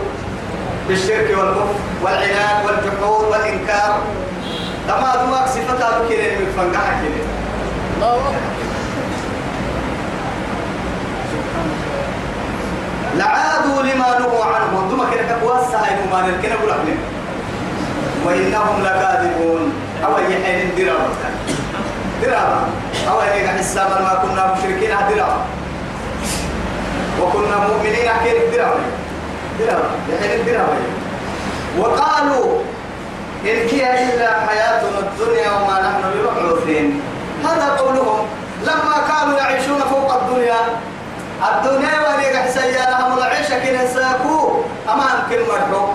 بالشرك 0.88 1.30
والكفر 1.38 1.74
والعناد 2.02 2.66
والجحود 2.66 3.24
والإنكار. 3.24 3.98
لما 4.88 5.16
دماغ 5.16 5.46
صفتها 5.46 5.98
بكرة 5.98 6.38
من 6.38 6.54
كده 6.54 7.24
الله 7.96 8.14
أكبر 8.14 8.34
لعادوا 13.16 13.82
لما 13.82 14.18
نهوا 14.18 14.44
عنه 14.44 14.88
دم 14.90 15.14
كده 15.14 15.38
كواسع 15.40 15.78
ما 16.12 16.22
نركنا 16.22 16.56
بقول 16.56 16.70
لك 16.70 16.98
وإنهم 18.26 18.82
لكاذبون. 18.82 19.72
أو 20.04 20.18
يحين 20.18 20.70
دراما 20.76 21.08
دراما 22.22 22.68
أو 23.10 23.20
يجي 23.20 23.48
حسابا 23.48 24.00
ما 24.00 24.14
كنا 24.22 24.54
مشركين 24.54 24.90
دراما 24.90 25.44
وكنا 27.22 27.56
مؤمنين 27.68 28.10
كيف 28.24 28.54
دراما 28.54 28.84
دراما 29.58 29.90
يحين 30.08 30.46
دراما 30.46 30.76
وقالوا 31.78 32.60
إن 33.44 33.68
هي 33.68 34.04
إلا 34.04 34.30
حياتنا 34.46 34.98
الدنيا 34.98 35.50
وما 35.52 35.80
نحن 35.80 36.02
بمبعوثين. 36.14 37.00
هذا 37.44 37.76
قولهم. 37.78 38.26
لما 38.62 38.94
كانوا 39.08 39.38
يعيشون 39.38 39.80
فوق 39.80 40.22
الدنيا. 40.22 40.60
الدنيا 41.50 41.94
وليك 42.08 42.36
حسيا 42.36 42.90
لهم 42.90 43.18
العيشة 43.18 43.58
كنا 43.58 43.84
أمام 44.88 45.16
كل 45.30 45.40
مرحو 45.48 45.86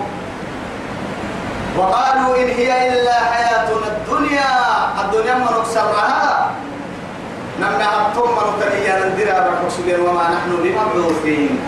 وقالوا 1.78 2.38
إن 2.38 2.50
هي 2.50 2.90
إلا 2.90 3.14
حياتنا 3.14 3.88
الدنيا 3.88 4.52
الدنيا 5.02 5.36
من 5.36 5.48
أكسرها 5.62 6.52
نمنا 7.60 7.86
أبطم 7.96 8.30
من 8.32 8.46
أكريا 8.54 8.96
ندرى 9.06 9.38
بالرسول 9.46 10.10
وما 10.10 10.26
نحن 10.36 10.52
بمبعوثين. 10.64 11.60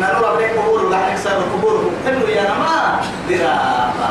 نرى 0.00 0.28
بك 0.38 0.58
قبور 0.58 0.90
لا 0.90 1.08
يكسر 1.08 1.38
قبور. 1.52 1.90
حلو 2.06 2.26
يا 2.28 2.42
نما 2.42 3.00
درابا 3.28 4.10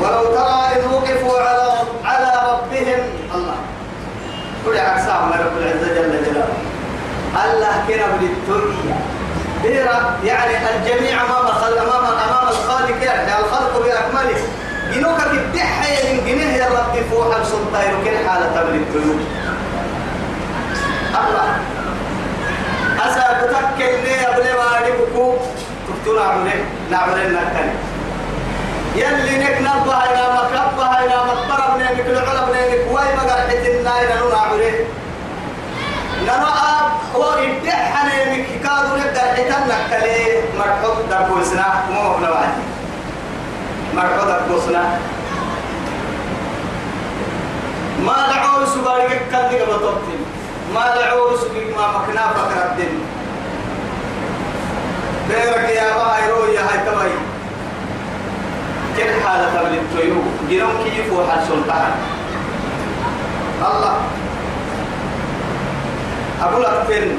ولو 0.00 0.24
ترى 0.34 0.60
إذ 0.76 0.84
وقفوا 0.92 1.38
على 1.40 1.72
على 2.04 2.32
ربهم 2.52 3.00
الله. 3.34 3.58
يا 4.76 4.84
أقسام 4.92 5.32
رب 5.32 5.56
العزة 5.58 5.88
جل 5.94 6.24
جلاله. 6.24 6.73
الله 7.34 7.84
كنا 7.88 8.06
بالتوية 8.20 8.94
بيرا 9.62 10.16
يعني 10.24 10.52
الجميع 10.76 11.22
أمام 11.24 11.46
الخلق 11.46 11.82
أمام 11.82 12.04
أمام 12.28 12.48
الخالق 12.48 13.04
يعني 13.04 13.38
الخلق 13.40 13.82
بأكمله. 13.84 14.38
جنوك 14.94 15.18
بالدحة 15.30 15.86
من 16.04 16.20
جنيه 16.26 16.52
يا 16.56 16.66
رب 16.66 16.94
فوح 17.10 17.36
السلطان 17.36 17.94
وكل 17.94 18.28
حالة 18.28 18.64
من 18.70 18.74
التوية 18.86 19.26
الله. 21.20 21.48
أسا 23.06 23.40
بتكل 23.42 23.92
لي 24.04 24.26
أبلي 24.28 24.52
ما 24.52 24.78
أدبكو 24.86 25.36
تفتو 25.88 26.16
نعمله 26.16 26.64
نعمله 26.90 27.24
نكالي 27.28 27.72
يلي 28.96 29.38
نك 29.44 29.56
نبها 29.60 30.04
إلى 30.10 30.22
مكبها 30.36 31.04
إلى 31.04 31.16
مكبرة 31.30 31.74
بنيمك 31.74 32.06
العلم 32.06 32.46
بنيمك 32.52 32.92
واي 32.92 33.16
ما 33.16 33.22
قرحت 33.22 33.66
الناي 33.66 34.06
نعمله 36.26 36.36
ننو 36.36 36.46
آب 36.46 36.86
هو 37.14 37.22
إبدح 37.22 38.04
نيمك 38.04 38.46
كادو 38.64 38.96
نبدأ 38.96 39.20
حتى 39.20 39.54
نكالي 39.68 40.42
مرحوب 40.58 40.96
دربوسنا 41.10 41.66
مو 41.90 42.02
مبنى 42.12 42.28
وعدي 42.28 42.62
مرحوب 43.94 44.28
دربوسنا 44.28 44.98
ما 48.06 48.16
دعوا 48.32 48.64
سبارك 48.66 49.22
دي 49.50 49.58
بطبتين 49.64 50.22
ما 50.74 50.84
دعوا 50.94 51.36
سبارك 51.36 51.76
ما 51.76 51.86
مكنا 51.98 52.28
فكرت 52.28 52.76
دين 52.76 53.00
بيرك 55.28 55.68
يا 55.68 55.88
بايرو 55.96 56.44
يا 56.52 56.60
هاي 56.60 56.78
تباي. 56.86 57.12
كل 58.96 59.26
حالة 59.26 59.62
من 59.62 59.78
التيو 59.78 60.20
جنوم 60.50 60.84
كيف 60.84 61.12
وحال 61.12 61.42
سلطان. 61.48 61.92
الله. 63.68 63.96
أقول 66.42 66.62
لك 66.62 66.84
فين 66.88 67.18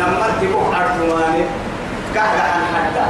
نمرت 0.00 0.40
بوك 0.52 0.74
أرجواني. 0.74 1.44
كهر 2.14 2.40
عن 2.40 2.62
حدا 2.74 3.06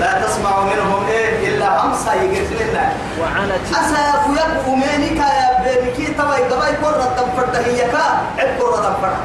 لا 0.00 0.26
تسمع 0.26 0.60
منهم 0.60 1.06
إيه 1.08 1.48
إلا 1.48 1.84
همسا 1.84 2.14
يقتلنا 2.14 2.92
وعنت. 3.20 3.52
أسا 3.70 4.12
فيك 4.26 4.68
أمينك 4.68 5.18
يا 5.18 5.48
بيبكي 5.64 6.06
تباي 6.06 6.42
دباي 6.50 6.76
قرة 6.82 7.08
تنفرت 7.16 7.56
هي 7.56 7.90
كا. 7.92 8.04
عب 8.38 8.60
قرة 8.60 8.76
تنفرت 8.76 9.16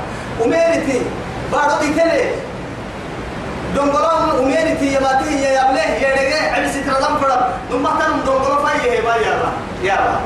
أمينتي 0.46 1.02
بارو 1.52 1.80
دي 1.82 1.94
تلي. 1.94 2.26
دونغولون 3.76 4.30
أمينتي 4.40 4.94
يا 4.94 5.00
ماتي 5.00 5.42
يا 5.42 5.52
يبله 5.52 5.82
يا 5.82 6.16
دقة 6.16 6.56
عب 6.56 6.68
ستر 6.72 6.94
تنفرت 6.94 7.44
ثم 7.72 7.86
تنم 7.86 8.20
دونغولو 8.26 8.66
فاي 8.66 8.92
هي 8.92 9.02
با 9.02 9.16
يا 9.16 9.34
با 9.42 9.50
يا 9.84 9.96
با 9.96 10.20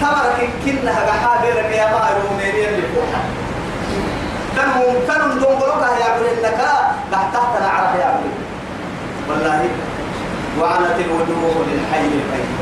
تبارك 0.00 0.48
كنها 0.64 1.00
بحابرك 1.06 1.70
يا 1.72 1.86
با 1.92 2.00
أميني 2.30 2.68
اللي 2.68 2.82
فوحا 2.94 3.22
تنم 4.56 4.74
تنم 5.08 5.30
دونغولو 5.40 5.80
كا 5.80 5.88
يا 6.02 6.08
بلنك 6.18 6.60
تحت 7.12 7.52
العرب 7.60 7.92
يا 8.00 8.08
بلنك 8.20 8.38
والله. 9.28 9.68
وعنت 10.60 10.98
الوجوه 10.98 11.66
للحي 11.68 12.00
القيوم. 12.00 12.52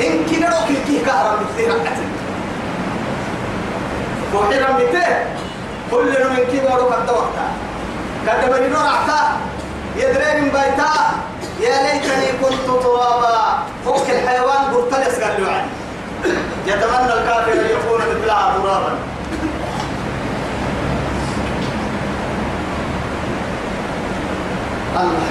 إن 0.00 0.26
كنا 0.30 0.48
نوكي 0.50 0.76
كي 0.86 1.04
كهرم 1.06 1.40
مثل 1.40 1.68
رقعتك 1.68 2.12
وحيرا 4.34 4.70
مثل 4.72 5.12
كل 5.90 6.10
من 6.30 6.44
كي 6.50 6.60
مرو 6.68 6.86
قد 6.86 7.10
وقتا. 7.10 7.46
قد 8.28 8.50
بني 8.50 8.74
رعتا. 8.74 9.20
يدري 9.96 10.40
من 10.40 10.48
بيتا 10.48 10.92
يا 11.60 11.82
ليتني 11.82 12.28
كنت 12.42 12.82
ترابا. 12.82 13.62
فوق 13.84 14.06
الحيوان 14.08 14.72
برتلس 14.72 15.20
قال 15.20 15.34
له 15.42 15.52
عني 15.52 15.81
يتمنى 16.66 17.12
الكافر 17.14 17.52
أن 17.52 17.66
يكون 17.70 18.00
مثلها 18.00 18.54
ترابا. 18.58 18.92
الله. 25.00 25.26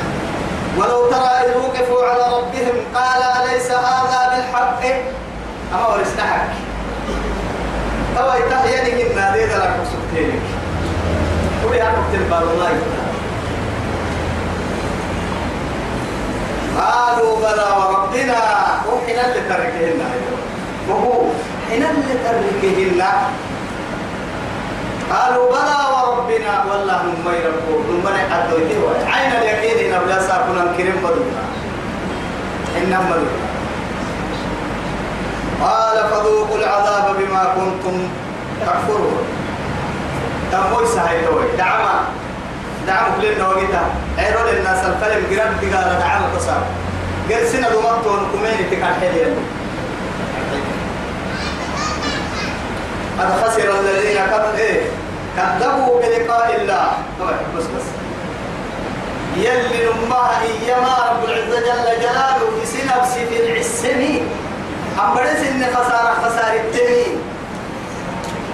ولو 0.78 1.10
ترى 1.10 1.32
إذ 1.46 1.58
وقفوا 1.58 2.06
على 2.06 2.38
ربهم 2.38 2.76
قال 2.96 3.22
أليس 3.24 3.72
هذا 3.72 4.36
بالحق؟ 4.36 4.82
أما 5.74 5.88
ورستحك 5.88 6.50
أو 8.20 8.28
يتحيني 8.40 9.12
إن 9.12 9.18
هذه 9.20 9.46
لك 9.46 9.76
سبتينك 9.92 10.42
قولي 11.64 11.82
أنا 11.82 11.96
بار 12.30 12.44
الله. 12.44 12.72
قالوا 16.78 17.38
بلى 17.38 17.66
وربنا. 17.78 18.42
وحين 18.88 19.20
اللي 19.20 19.42
تركهن. 19.50 20.02
وهو 20.92 21.14
حين 21.70 21.84
اللي 21.84 22.16
تركهن 22.24 23.02
قالوا 25.12 25.46
بلى 25.52 25.80
وربنا 25.94 26.54
والله 26.70 27.02
هم 27.02 27.26
يربون 27.44 27.82
هم 27.90 28.04
ما 28.04 28.12
يحدوا 28.12 28.60
عين 29.14 29.32
اليقين 29.32 29.94
إن 29.94 30.00
بلا 30.06 30.22
ساكنا 30.28 30.74
كريم 30.78 30.96
بدونا. 31.04 31.44
إنهم 32.78 33.06
بدونا. 33.06 33.48
قال 35.62 35.98
فذوقوا 36.10 36.58
العذاب 36.58 37.16
بما 37.20 37.44
كنتم 37.56 37.98
تكفرون. 38.62 39.24
تموي 40.52 40.88
سهي 40.88 41.26
توي 41.26 41.58
دعما 41.58 41.96
دعما 42.88 43.08
كلنا 43.22 43.48
وقتها 43.48 43.90
عيرون 44.18 44.48
الناس 44.58 44.86
الفلم 44.86 45.22
قرب 45.32 45.54
دقالة 45.62 46.00
دعما 46.00 46.28
تصاب 46.38 46.64
قال 47.32 47.48
سنة 47.48 47.70
دمتون 47.70 48.20
كمين 48.34 48.70
تكال 48.72 48.94
حليا 49.02 49.36
قد 53.22 53.44
خسر 53.44 53.80
الذين 53.80 54.18
كذبوا 54.18 54.58
إيه 54.58 54.82
كذبوا 55.38 56.02
بلقاء 56.02 56.62
الله. 56.62 56.92
طبعا 57.20 57.38
بس 57.58 57.64
بس. 57.64 57.88
يلي 59.38 59.86
نمها 59.86 60.42
إيما 60.42 60.96
رب 61.12 61.24
العزة 61.30 61.60
جل 61.60 62.02
جلاله 62.02 62.50
يسنب 62.64 63.04
في 63.30 63.38
العسنين 63.46 64.24
أمبرس 65.00 65.40
إن 65.52 65.66
خسارة 65.76 66.14
خسارة 66.24 66.56
التمين 66.56 67.20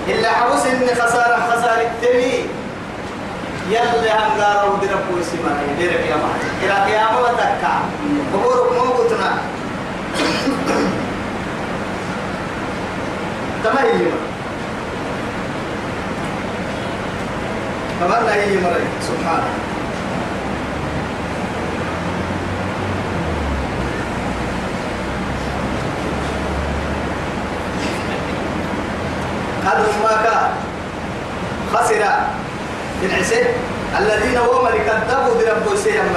إلا 0.07 0.29
حوس 0.29 0.65
إن 0.65 0.87
خسارة 0.87 1.37
خسارة 1.51 1.81
التمين 1.81 2.47
يلي 3.69 4.09
هنغارو 4.09 4.75
دربو 4.75 5.17
يسمى 5.19 5.51
درب 5.79 6.05
يا 6.09 6.15
ما 6.15 6.29
إلى 6.63 6.73
قيامة 6.91 7.19
وتكا 7.21 7.73
قبورك 8.33 8.71
موجودنا 8.71 9.31
تمام 13.63 14.36
كمان 17.99 18.29
هي 18.29 18.57
مرة 18.57 18.79
سبحانه. 19.01 19.51
هذا 29.65 29.85
ما 30.03 30.23
كان. 30.23 30.51
خسر. 31.73 32.03
بالعسل 33.01 33.45
الذين 33.99 34.37
هم 34.37 34.67
اللي 34.67 34.79
كذبوا 34.79 35.33
بربوا 35.37 35.75
سيهم 35.75 36.13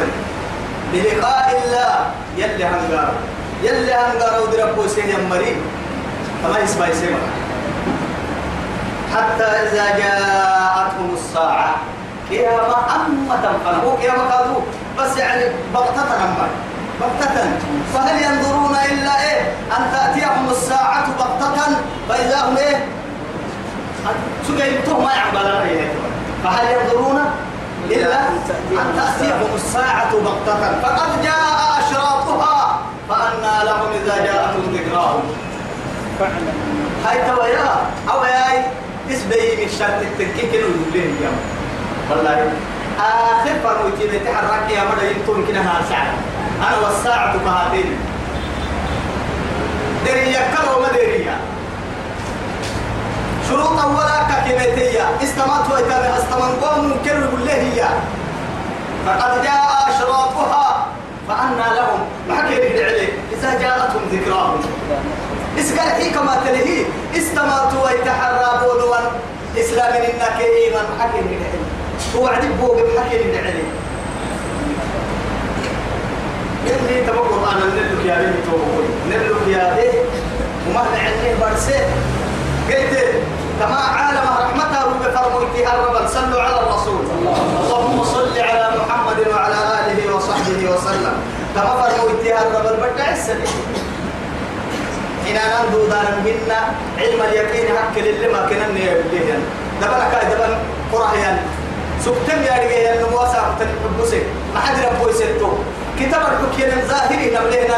بلقاء 0.92 1.62
الله. 1.64 2.10
يلي 2.36 2.64
هنغار 2.64 3.12
يلي 3.62 3.92
هنغار 3.92 4.42
ودربوا 4.42 4.86
سيهم 4.86 5.28
مريم 5.30 5.60
فما 6.42 6.58
يسمى 6.58 6.86
يسمى 6.86 7.39
حتى 9.16 9.44
إذا 9.44 9.98
جاءتهم 9.98 11.14
الساعة 11.14 11.74
قيامة 12.30 12.76
أما 12.96 13.36
تنقلبوا 13.42 13.96
قيامة 13.98 14.22
قالوا 14.22 14.60
بس 14.98 15.16
يعني 15.16 15.44
بغتة 15.74 16.24
أما 16.24 16.48
بغتة. 17.00 17.50
فهل 17.94 18.22
ينظرون 18.22 18.76
إلا 18.92 19.30
إيه؟ 19.30 19.40
أن 19.78 19.92
تأتيهم 19.92 20.50
الساعة 20.50 21.06
بغتة 21.18 21.76
فإذا 22.08 22.40
هم 22.48 22.56
إيه؟ 22.56 22.84
سجيتهم 24.48 25.04
ما 25.04 25.12
يعملون 25.12 25.60
إيه 25.68 25.88
فهل 26.44 26.66
ينظرون 26.76 27.20
إلا 27.90 28.28
أن 28.28 28.38
تأتيهم 28.96 29.54
الساعة 29.54 30.12
بغتة؟ 30.12 30.80
فقد 30.82 31.22
جاء 31.22 31.78
أشراطها 31.78 32.78
فأنى 33.08 33.64
لهم 33.64 33.88
إذا 34.04 34.24
جاءتهم 34.24 34.74
ذكراهم. 34.74 35.22
هاي 37.06 37.18
تويا 37.30 37.70
أو 38.10 38.18
هاي 38.18 38.64
تسبي 39.10 39.56
من 39.56 39.68
شرط 39.78 40.00
التكيك 40.02 40.54
الولين 40.54 41.16
يوم 41.22 41.38
والله. 42.10 42.52
آخر 42.98 43.54
فروتي 43.64 44.06
بتحرك 44.06 44.70
يا 44.70 44.82
مدى 44.84 45.06
يمكن 45.10 45.46
كنا 45.46 45.62
ساعة. 45.88 46.14
أنا 46.68 46.78
والساعة 46.78 47.34
كهاتين 47.44 47.98
دريا 50.06 50.40
كرو 50.52 50.80
ما 50.82 50.88
دريا. 50.88 51.36
شروط 53.48 53.80
أولا 53.80 54.18
ككبتية 54.30 55.04
استمعت 55.22 55.70
وإتابع 55.70 56.16
استمن 56.18 56.52
قوم 56.62 56.96
كل 57.04 57.48
هي. 57.48 57.88
فقد 59.06 59.42
جاء 59.42 59.88
أشراطها 59.88 60.86
فأنا 61.28 61.74
لهم. 61.76 62.00
ما 62.28 62.34
حكي 62.34 62.84
عليه 62.84 63.08
إذا 63.32 63.58
جاءتهم 63.60 64.02
ذكراهم. 64.12 64.60
إسقال 65.58 65.88
هي 66.02 66.10
كما 66.10 66.36
تلهي. 66.46 66.84
استمرت 67.16 67.72
ويتحرى 67.84 68.60
بولوان. 68.62 69.04
إسلام 69.58 69.92
إنك 69.92 70.40
إيمان 70.40 70.86
حكي 71.00 71.20
من 71.20 71.42
علم. 71.50 71.64
هو 72.16 72.26
عدب 72.26 72.60
بوق 72.60 72.76
حكي 72.76 73.18
من 73.24 73.36
علم. 73.46 73.68
اللي 76.66 77.00
تبقى 77.06 77.52
أنا 77.52 77.64
نلك 77.74 78.06
يا 78.06 78.14
بني 78.14 78.40
توقي 78.46 78.88
نلك 79.10 79.48
يا 79.48 79.74
بني. 79.74 79.98
وما 80.68 80.84
نعني 80.92 81.34
برسي. 81.40 81.78
قلت 82.68 82.94
كما 83.60 83.76
عالم 83.76 84.26
رحمته 84.40 84.84
بفرموتها 85.00 85.74
الرب 85.74 86.08
صلوا 86.08 86.42
على 86.42 86.60
الرسول. 86.60 87.04
اللهم 87.60 88.04
صل 88.04 88.38
على 88.38 88.70
محمد 88.78 89.18
وعلى 89.34 89.56
آله 89.80 90.14
وصحبه 90.14 90.70
وسلم. 90.70 91.14
كما 91.54 91.72
فرموتها 91.82 92.42
الرب 92.42 92.66
البدع 92.66 93.12
السليم 93.12 93.89
حين 95.30 95.38
نندو 95.38 95.86
دار 95.86 96.06
منا 96.26 96.60
علم 96.98 97.20
اليقين 97.22 97.66
حق 97.78 97.94
للي 97.98 98.28
ما 98.28 98.46
كنا 98.50 98.66
نيبليهن 98.74 99.42
دبنا 99.80 100.06
كاي 100.12 100.24
دبن 100.34 100.52
قرآن. 100.92 101.38
سكتم 102.04 102.42
يا 102.42 102.54
رجال 102.62 102.96
النمواسا 102.98 103.54
تنبسي 103.60 104.22
ما 104.54 104.60
حد 104.60 104.74
ربو 104.84 105.08
يسيتو 105.08 105.50
كتاب 106.00 106.20
الحكي 106.20 106.70
ظاهري 106.88 107.26
نبليهن 107.36 107.72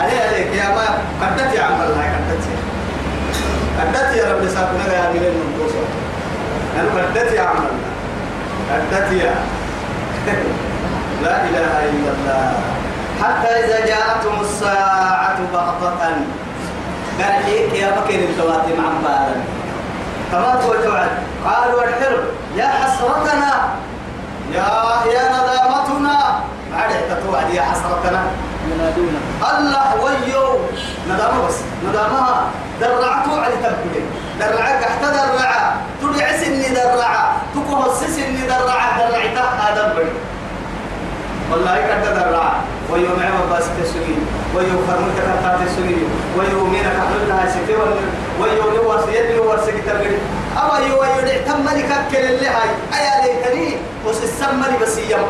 عليه 0.00 0.20
عليك 0.28 0.46
يا 0.54 0.68
ما 0.76 0.86
قدت 1.26 1.54
يا 1.54 1.62
عم 1.62 1.80
الله 1.82 2.04
قدت 2.28 2.44
قدت 3.80 4.16
يا 4.16 4.24
رب 4.32 4.48
ساكنا 4.48 4.94
يا 4.94 5.10
ميلين 5.12 5.32
النمواسا 5.42 5.84
أنا 6.78 6.88
قدت 7.02 7.32
يا 7.32 7.42
عم 7.42 7.56
الله. 7.56 7.80
قدت 8.72 9.12
يا. 9.12 9.34
لا 11.24 11.34
إله 11.48 11.72
إلا 11.92 12.10
الله. 12.16 12.52
حتى 13.22 13.48
إذا 13.64 13.86
جاءتهم 13.86 14.40
الساعة 14.40 15.38
بغتة. 15.52 16.16
قال 17.20 17.44
حيك 17.44 17.72
يا 17.74 17.90
بكر 17.90 18.14
التواتم 18.14 18.86
عن 18.86 18.94
بالا 19.04 19.40
فما 20.32 20.60
توعد؟ 20.62 21.10
قالوا 21.44 21.84
الحرب. 21.84 22.24
يا 22.56 22.66
حسرتنا. 22.66 23.52
يا 24.52 24.68
يا 25.12 25.24
ندامتنا. 25.34 26.40
بعد 26.72 26.90
تتوعد 27.10 27.50
يا 27.54 27.62
حسرتنا. 27.62 28.22
ينادون 28.70 29.14
الله 29.58 29.88
ويو 30.04 30.58
ندامة 31.08 31.48
بس. 31.48 31.58
ندامها 31.88 32.44
درعته 32.80 33.40
على 33.40 33.54
تبكي 33.54 34.04
درعك 34.40 34.82
احتدرع 34.84 35.74
تدعس 36.02 36.42
اني 36.42 36.68
درع 36.68 37.32
تكوهسس 37.54 38.18
اني 38.18 38.46
درع 38.46 38.80
درعتها 38.98 39.50
هذا 39.60 39.94
بني 39.96 40.10
والله 41.52 41.76
كنت 41.76 42.06
درع 42.16 42.52
ويوم 42.90 43.20
عمر 43.22 43.44
باس 43.54 43.64
تسوي 43.64 44.14
ويوم 44.56 44.86
خرمت 44.88 45.12
كتات 45.16 45.68
تسوي 45.68 45.96
ويوم 46.38 46.72
مين 46.72 46.82
كحل 46.82 47.28
لها 47.28 47.46
سكي 47.50 47.74
ويوم 48.40 48.74
نواس 48.74 49.04
يد 49.08 49.36
نواس 49.36 49.60
كتر 49.60 50.00
أما 50.62 50.78
يو 50.88 51.02
يدع 51.04 51.36
تم 51.46 51.64
لك 51.76 51.92
كل 52.10 52.16
اللي 52.16 52.46
هاي. 52.48 52.70
أيا 52.94 53.14
ليتني 53.26 53.76
وسسم 54.06 54.60
لي 54.70 54.76
بس 54.82 54.98
يوم 54.98 55.28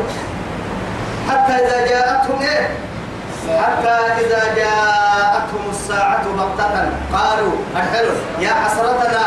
حتى 1.29 1.53
إذا 1.53 1.87
جاءتهم 1.87 2.41
إيه؟ 2.41 2.69
حتى 3.61 3.95
إذا 4.21 4.55
جاءتهم 4.55 5.63
الساعة 5.71 6.23
بغتة 6.37 6.89
قالوا 7.13 7.51
الحلو 7.75 8.11
يا 8.39 8.49
حسرتنا. 8.53 9.25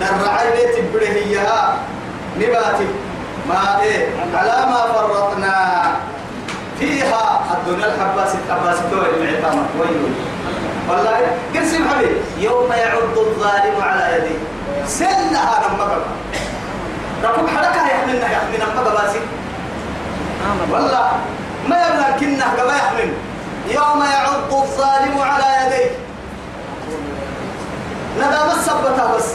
درعي 0.00 0.50
بيت 0.56 0.84
برهيها 0.94 1.76
نباتي 2.38 2.86
ما 3.48 3.80
إيه؟ 3.82 4.08
على 4.34 4.66
ما 4.70 4.80
فرطنا. 4.92 5.82
فيها 6.78 7.40
الدنيا 7.54 7.86
الحباس 7.86 8.34
الحباس 8.34 8.78
دول 8.90 9.04
العتامة 9.04 9.66
ويلو 9.78 10.08
والله 10.88 11.18
قسم 11.56 11.88
حبيب 11.88 12.16
يوم 12.38 12.72
يعض 12.72 13.18
الظالم 13.18 13.82
على 13.82 14.16
يديه 14.16 14.38
سلها 14.86 15.54
قبل. 15.80 16.02
ركب 17.24 17.48
حركة 17.48 17.86
يحملنا 17.88 18.30
يحملنا 18.32 18.66
ما 18.74 18.90
باسي 18.90 19.20
والله 20.72 21.10
ما 21.68 21.76
يبلغ 21.86 22.18
كنا 22.20 22.44
كما 22.56 22.76
يحمل. 22.76 23.12
يوم 23.68 24.02
يعض 24.12 24.52
الظالم 24.52 25.20
على 25.20 25.44
يديه 25.66 25.90
ندام 28.18 28.50
السبتة 28.50 29.16
بس. 29.16 29.26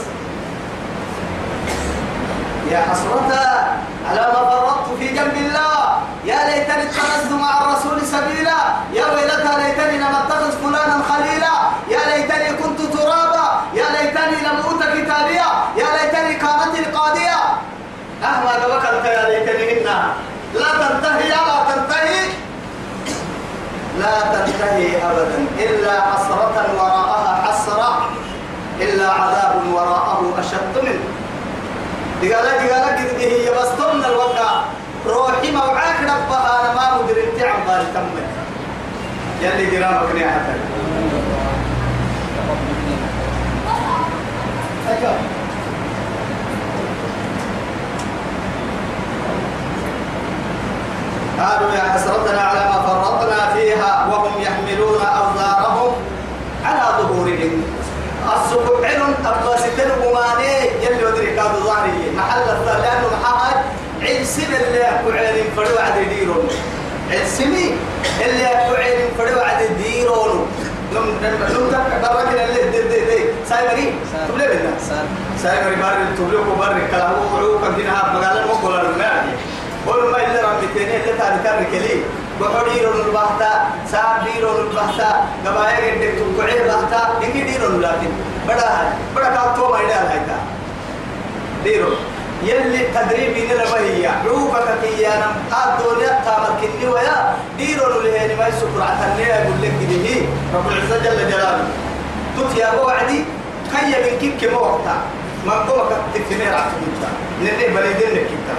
يا 2.70 2.78
حسرة 2.78 3.73
على 4.08 4.20
ما 4.20 4.50
فرطت 4.50 4.98
في 4.98 5.08
جنب 5.08 5.36
الله؟ 5.36 6.02
يا 6.24 6.38
ليتني 6.48 6.82
اتخذت 6.82 7.32
مع 7.32 7.60
الرسول 7.60 8.06
سبيلا. 8.06 8.58
يا 8.92 9.06
ويلتى 9.14 9.52
ليتني 9.62 9.98
لم 9.98 10.14
اتخذ 10.14 10.50
فلانا 10.62 11.02
خليلا. 11.10 11.54
يا 11.88 12.00
ليتني 12.10 12.56
كنت 12.62 12.80
ترابا. 12.80 13.46
يا 13.74 13.84
ليتني 13.94 14.36
لم 14.46 14.56
أوت 14.64 14.82
كتابيا. 14.82 15.50
يا 15.76 15.88
ليتني 15.96 16.34
كانت 16.34 16.74
القاضية. 16.78 17.40
أهما 18.22 18.52
ذكرت 18.52 19.04
يا 19.04 19.28
ليتني 19.28 19.80
إنها 19.80 20.14
لا 20.54 20.70
تنتهي 20.80 21.28
لا 21.28 21.56
تنتهي. 21.68 22.28
لا 23.98 24.20
تنتهي 24.20 24.96
أبدا. 25.10 25.46
إلا 25.58 26.00
حسرة 26.00 26.56
وراءها 26.78 27.42
حسرة. 27.46 28.08
إلا 28.80 29.10
عذاب 29.10 29.62
وراءه 29.72 30.34
أشد 30.38 30.84
منه. 30.84 31.13
دقالة 32.28 32.66
دقالة 32.66 32.86
قد 32.96 33.20
هي 33.20 33.50
بس 33.50 33.68
تمنى 33.78 34.06
الوقع 34.06 34.64
روحي 35.06 35.52
موعاك 35.52 36.00
ربها 36.02 36.60
أنا 36.60 36.74
ما 36.74 37.02
مدري 37.02 37.24
انتعم 37.32 37.64
بالي 37.66 37.86
تمت 37.94 38.24
يلي 39.42 39.70
جرامك 39.70 40.14
نعمة 40.14 40.54
أكبر 44.90 45.14
قالوا 51.40 51.72
يا 51.72 51.80
حسرتنا 51.92 52.40
على 52.40 52.60
ما 52.60 52.82
فرطنا 52.82 53.54
فيها 53.54 54.06
وهم 54.12 54.42
يحملون 54.42 55.00
أوزارهم 55.00 55.92
على 56.64 57.02
ظهورهم 57.02 57.32
علم 57.32 57.64
أبا 59.26 59.56
ستن 59.56 59.90
بماني 60.02 60.54
يلي 60.82 61.04
ودري 61.04 61.26
كادو 61.36 61.58
ظهري 61.64 62.12
محل 62.16 62.40
الثار 62.42 62.78
لأنه 62.82 63.08
محاج 63.22 63.56
عيسين 64.02 64.48
اللي 64.54 64.80
يكو 64.80 65.10
عينين 65.18 65.46
فدو 65.56 65.78
عدي 65.78 66.04
ديرون 66.04 66.48
عيسيني 67.10 67.70
اللي 68.24 68.42
يكو 68.44 68.74
عينين 68.74 69.08
فدو 69.18 69.40
عدي 69.40 69.68
ديرون 69.82 70.46
نم 70.94 71.06
نم 71.22 71.70
تك 71.70 72.00
بركنا 72.02 72.44
اللي 72.44 72.62
دي 72.70 72.82
دي 72.82 73.00
دي. 73.04 73.24
سايمري 73.48 73.94
تبلي 74.28 74.46
بنا. 74.46 74.72
سايمري 75.42 75.76
بار 75.76 75.96
تبلي 76.18 76.36
كو 76.44 76.54
بار 76.60 76.80
كلا 76.90 77.08
هو 77.08 77.36
عروق 77.36 77.60
كنا 77.60 77.92
هاب 78.00 78.16
مقالة 78.16 78.46
مقولة 78.46 78.80
المعنى 78.80 79.32
قول 79.86 80.10
ما 80.10 80.16
إلا 80.16 80.40
اللي 80.58 81.14
تاني 81.18 81.42
كان 81.44 81.64
كلي 81.72 82.02
بحريرون 82.40 83.00
البحتا 83.06 83.52
سابيرون 83.92 84.60
البحتا 84.60 85.26
قبائل 85.46 85.84
قدك 85.94 86.14
تقعي 86.38 86.62
البحتا 86.62 87.02
إني 87.24 87.42
ديرون 87.42 87.80
لكن. 87.80 88.33
بڑا 88.46 88.70
بڑا 89.14 89.28
كاتو 89.34 89.72
ما 89.72 89.78
يدال 89.80 90.06
هيدا 90.12 90.38
ديرون 91.64 91.96
يلي 92.42 92.80
تدريبي 92.94 93.42
نلبهي 93.48 94.06
عوبك 94.06 94.68
كيانا 94.82 95.28
الدنيا 95.60 96.20
تامر 96.24 96.52
كني 96.60 96.86
ويا 96.88 97.16
ديرون 97.58 98.04
لهني 98.04 98.34
ما 98.34 98.48
يسكر 98.48 98.82
عتني 98.82 99.22
يقول 99.22 99.56
لك 99.62 99.72
دي 99.88 100.16
رب 100.54 100.66
العزة 100.68 100.96
جل 101.04 101.30
جلاله 101.30 101.66
تut 102.36 102.58
يا 102.58 102.72
وعدي 102.72 103.24
كي 103.72 103.94
من 104.04 104.18
كيك 104.20 104.52
ما 104.52 104.58
وقتا 104.58 104.96
ما 105.46 105.52
قوك 105.52 105.90
تكتني 106.14 106.50
رعتك 106.50 106.82
نني 107.40 107.66
بلدين 107.74 108.14
كيكتا 108.28 108.56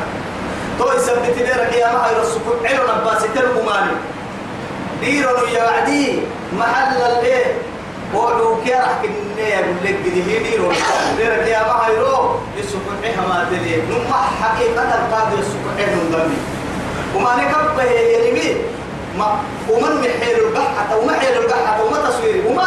تو 0.80 0.92
يثبت 0.94 1.38
لي 1.38 1.52
رقيا 1.52 1.94
ما 1.94 2.10
هي 2.10 2.16
رسول 2.22 2.42
علو 2.66 2.84
نباس 2.90 3.24
ترقماني 3.36 3.96
ديرو 5.02 5.46
يا 5.54 5.64
وعدي 5.64 6.20
محل 6.60 7.02
اللي 7.02 7.46
وعدو 8.16 8.64
كي 8.64 8.72
راح 8.74 9.02
كني 9.02 9.50
يقول 9.50 9.76
لك 9.84 9.96
دي 10.04 10.24
هي 10.24 10.44
ديرو 10.44 10.72
لي 11.18 11.28
رقيا 11.28 11.60
ما 11.60 11.88
هي 11.88 11.98
رو 12.00 12.40
يسكن 12.58 12.96
عها 13.04 13.28
ما 13.28 13.48
تلي 13.50 13.82
حقيقة 14.42 14.84
القاضي 14.84 15.36
يسكن 15.40 15.70
عها 15.78 15.96
من 15.96 16.12
دمي 16.12 16.38
وما 17.16 17.36
ما 19.18 19.40
ومن 19.70 20.02
محيل 20.02 20.38
البحثة 20.48 20.98
وما 20.98 21.14
حيل 21.20 21.38
البحثة 21.42 21.84
وما 21.84 22.10
تصويري. 22.10 22.40
وما 22.48 22.66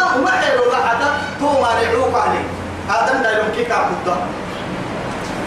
تو 1.40 1.46
ما 1.46 1.68
نعوق 1.82 2.16
عليه. 2.16 2.44
هذا 2.88 3.22
لا 3.22 3.30
يمكن 3.38 3.68
كابودا 3.68 4.16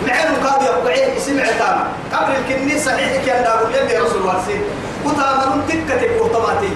معلو 0.08 0.50
قاضي 0.50 0.66
يبقعيه 0.66 1.20
سمع 1.20 1.44
تاما 1.60 1.88
قبل 2.14 2.34
الكني 2.36 2.80
صحيح 2.80 3.26
كان 3.26 3.46
يلي 3.76 3.98
رسول 3.98 4.22
وارسين 4.22 4.62
وتامرون 5.06 5.64
تكتك 5.68 6.22
وطماتي 6.22 6.70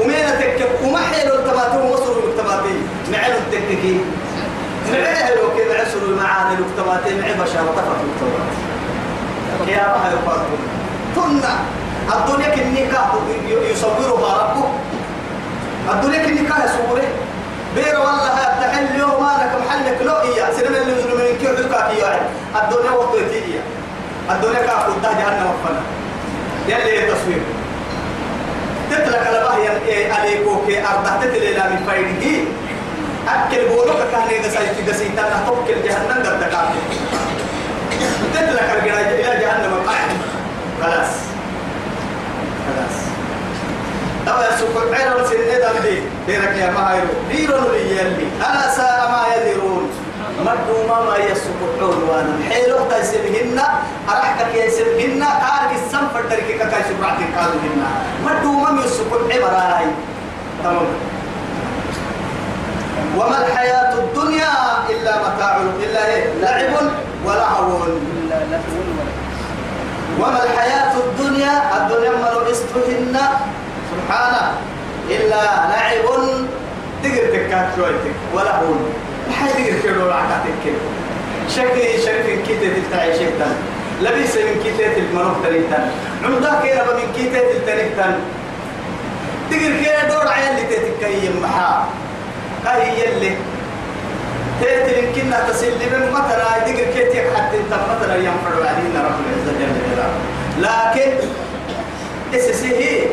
ومين 0.00 0.26
تكك 0.40 0.70
وما 0.84 0.98
حيلو 0.98 1.34
التماتي 1.34 1.76
ومصر 1.78 2.12
التماتي 2.28 2.74
معلو 3.12 3.34
التككي 3.38 4.00
معلو 4.92 5.42
كي 5.56 5.64
معسر 5.68 6.02
المعاني 6.08 6.54
التماتي 6.58 7.14
مع 7.20 7.44
بشر 7.44 7.62
وطفت 7.62 8.00
التماتي 8.10 8.60
يا 9.72 9.82
ما 9.86 10.10
يقاتل 10.12 10.58
تنا 11.16 11.54
الدنيا 12.14 12.48
كني 12.54 12.86
كاه 12.86 13.12
يصورها 13.70 14.42
ربه 14.42 14.68
الدنيا 15.92 16.24
كني 16.26 16.48
كاه 16.48 16.64
يصوره 16.64 17.08
بير 17.74 18.00
والله 18.00 18.28
تحل 18.60 18.98
يوم 19.00 19.22
مالك 19.24 19.52
محلك 19.66 19.98
لو 20.02 20.14
إياه. 20.14 20.52
سلم 20.52 20.74
اللي 20.74 20.92
يزلم 20.92 21.16
من 21.16 21.38
كيف 21.40 21.58
يلقاك 21.58 21.90
إياه 21.90 22.20
الدنيا 22.62 22.90
وقت 22.90 23.14
الدنيا 24.30 24.60
كافو 24.66 24.92
ده 25.02 25.12
جهنم 25.12 25.46
وفنا. 25.50 25.80
يلي 26.68 27.08
التصوير. 27.08 27.42
تتلك 28.90 29.22
لباه 29.34 29.56
يلقي 29.56 30.12
عليك 30.12 30.46
وكي 30.46 30.78
أرضه 30.86 31.20
تتلي 31.20 31.50
من 31.50 31.86
فايده 31.86 32.44
أكل 33.28 33.68
بولوك 33.68 34.00
كان 34.12 34.30
يغسل 34.36 34.74
في 34.74 34.90
غسيتا 34.90 35.22
نحطوك 35.22 35.70
الجهنم 35.70 36.22
قد 36.26 36.40
تكافي 36.40 36.80
تتلك 38.34 38.70
إلى 38.84 39.40
جهنم 39.40 39.74
قاعد 39.86 40.10
خلاص. 40.82 41.12
خلاص. 42.66 42.96
أو 44.28 44.54
يسوق 44.54 44.94
عيرون 44.94 45.24
سنة 45.24 45.80
دي 45.82 46.02
ديرك 46.26 46.56
يا 46.56 46.70
مهايرو. 46.70 47.08
ديرون 47.30 47.64
لي 47.72 47.96
يلي. 47.96 48.26
أنا 48.46 48.70
ساء 48.76 49.08
ما 49.10 49.24
يديرون 49.36 49.90
مدو 50.46 50.76
ما 50.88 51.00
ما 51.00 51.16
يسوق 51.16 51.60
وأنا. 52.08 52.34
حيلو 52.50 52.78
تيسبهن 52.90 53.58
أرحتك 54.08 54.54
يسبهن 54.54 55.20
كارك 55.20 55.72
السم 55.74 56.04
فدرك 56.14 56.48
كاي 56.70 56.82
سبراتي 56.88 57.24
قالوهن 57.36 57.82
مدو 58.24 58.52
ما 58.52 58.84
يسوق 58.84 59.12
عبراي 59.32 59.86
تمام. 60.64 60.86
وما 63.16 63.46
الحياة 63.46 63.92
الدنيا 63.94 64.52
إلا 64.90 65.12
متاع 65.18 65.56
إلا 65.82 66.06
إيه؟ 66.06 66.24
لعب 66.40 66.74
ولهو 67.24 67.84
إلا 67.84 68.38
لهو 68.50 68.80
وما 70.20 70.42
الحياة 70.44 70.92
الدنيا؟ 70.96 71.54
الدنيا 71.76 72.10
ما 72.10 72.50
استهن 72.50 73.16
سبحانه. 73.90 74.52
إلا 75.10 75.42
لعب. 75.70 76.06
تقدر 77.02 77.26
تكات 77.32 77.66
شويتك. 77.76 78.16
ولا 78.34 78.52
حد 79.32 79.60
يقدر 79.60 79.80
كيلو 79.82 80.10
عكاتك 80.10 80.54
كيلو 80.64 80.78
شكلي 81.48 81.98
شريف 82.04 82.46
كيتة 82.46 82.74
تلتعي 82.74 83.18
شيطان 83.18 83.56
لبيس 84.02 84.36
من 84.36 84.62
كيتة 84.64 84.96
المنوك 84.96 85.36
تريتان 85.44 85.90
عمدا 86.24 86.60
كيرا 86.62 86.84
من 86.94 87.12
كيتة 87.16 87.38
تلتنكتان 87.38 88.14
تقدر 89.50 89.72
كيرا 89.82 90.08
دور 90.08 90.28
عيال 90.28 90.58
اللي 90.58 90.76
تتكيم 90.76 91.42
محا 91.42 91.88
هاي 92.66 93.00
يلي. 93.00 93.32
تأتي 94.60 94.98
يمكن 94.98 95.30
تسلم 95.48 96.12
مثلا 96.12 96.58
تقدر 96.66 96.84
كيتك 96.94 97.26
حتى 97.36 97.56
انت 97.56 97.72
مثلا 97.72 98.16
ينفع 98.16 98.68
علينا 98.68 98.98
رب 99.06 99.18
العزة 99.24 99.52
جل 99.58 99.72
جلاله. 99.90 100.18
لكن 100.58 101.12
اسسه 102.34 102.68
تتدل 102.68 103.10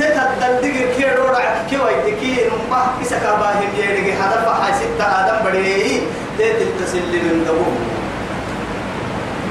دقر 0.00 0.92
كي 0.96 1.04
روڑا 1.16 1.40
كي 1.70 1.76
ويتكي 1.76 2.48
نمبا 2.48 2.80
كيسا 2.98 3.18
كاباهم 3.18 3.70
يريغي 3.78 4.12
هذا 4.12 4.44
فحا 4.46 4.72
ستة 4.80 5.04
آدم 5.04 5.38
بديه 5.44 6.00
تيت 6.38 6.60
التسل 6.62 7.12
من 7.12 7.44
دبو. 7.48 7.70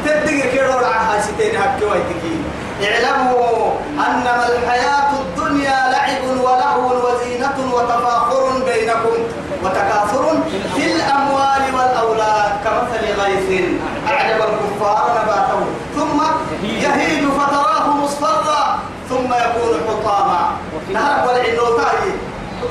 تتدقر 0.06 0.50
كي 0.52 0.60
روڑا 0.60 0.94
هاي 1.08 1.22
ستين 1.22 1.56
هك 1.62 1.80
كي 1.80 1.86
ويتكي 1.86 2.36
اعلموا 2.84 3.72
أنما 3.94 4.48
الحياة 4.48 5.12
الدنيا 5.22 5.80
لعب 5.92 6.24
ولهو 6.44 6.88
وزينة 7.06 7.58
وتفاخر 7.74 8.64
بينكم 8.66 9.18
وتكاثر 9.64 10.38
في 10.76 10.86
الأموال 10.96 11.64
والأولاد 11.76 12.52
كمثل 12.64 13.04
غيث 13.22 13.64
أعجب 14.08 14.40
الكفار 14.42 15.04
نباته 15.18 15.62
ثم 15.96 16.20
يهيج 16.64 17.24
فتراه 17.28 17.90
مصفرا 17.90 18.80
ثم 19.10 19.34
يكون 19.34 19.74
حطاما. 19.88 20.58
نهرب 20.94 21.28
والعنوتاي 21.28 22.12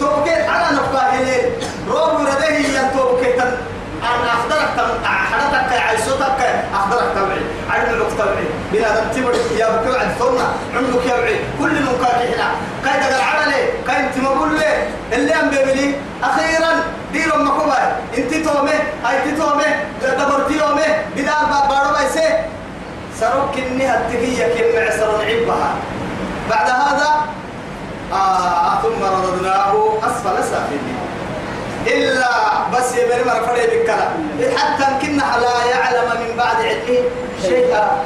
توكيت 0.00 0.48
على 0.48 0.76
نفاهلين 0.76 1.44
روب 1.88 2.20
رديه 2.20 2.78
ينتوكيت 2.78 3.40
أنا 4.02 4.32
أخدرك 4.32 4.68
تم 4.76 5.04
حدتك 5.04 5.72
عيسوتك 5.72 6.40
أخدرك 6.74 7.08
تبعي 7.14 7.40
عدل 7.70 8.00
لك 8.00 8.06
تبعي 8.18 8.46
بلا 8.72 8.88
تمر 9.14 9.34
يا 9.58 9.66
بكر 9.76 9.98
عند 9.98 10.12
ثم 10.18 10.38
عندك 10.76 11.06
يا 11.06 11.16
بعي 11.20 11.36
كل 11.58 11.84
عملي؟ 13.34 13.62
كاي 13.86 13.96
انت 14.00 14.18
ما 14.18 14.28
قول 14.28 14.54
لي؟ 14.58 14.72
اللي 15.12 15.34
أم 15.34 15.50
بيبلي. 15.50 15.94
أخيرا 16.22 16.70
ديرو 17.12 17.38
مكوبا 17.38 17.96
انت 18.18 18.34
تومي 18.34 18.78
هاي 19.04 19.36
تومي. 19.38 19.70
دبرتي 20.02 20.54
يومي. 20.58 20.88
بدار 21.16 21.66
بارو 21.68 21.94
بايسي 21.94 22.28
سروك 23.20 23.58
إني 23.58 23.86
هتكية 23.86 24.46
كم 24.46 24.78
عسر 24.86 25.18
نعبها 25.18 25.74
بعد 26.50 26.68
هذا 26.70 27.10
آه 28.12 28.82
ثم 28.82 29.04
رددناه 29.04 29.72
أسفل 30.02 30.44
سافلين. 30.44 30.98
إلا 31.86 32.28
بس 32.72 32.96
يبني 32.96 33.24
مرة 33.24 33.46
فريق 33.46 33.70
بالكلام 33.70 34.12
حتى 34.56 35.06
كنا 35.06 35.22
لا 35.40 35.70
يعلم 35.70 36.08
من 36.20 36.36
بعد 36.36 36.56
علمه 36.56 37.02
شيئا. 37.42 38.04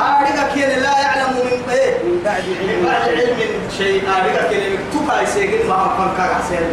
أريد 0.00 0.38
كين 0.54 0.82
لا 0.82 0.98
يعلم 1.00 1.32
من 1.32 1.70
إيه 1.72 1.98
بعد 2.24 2.42
علم 2.60 2.86
علم 2.88 3.70
شيء 3.78 4.02
أريد 4.08 4.36
كين 4.50 4.78
تكا 4.92 5.22
يسيجن 5.22 5.68
ما 5.68 5.74
هم 5.74 6.14
كان 6.16 6.26
كاسين 6.28 6.68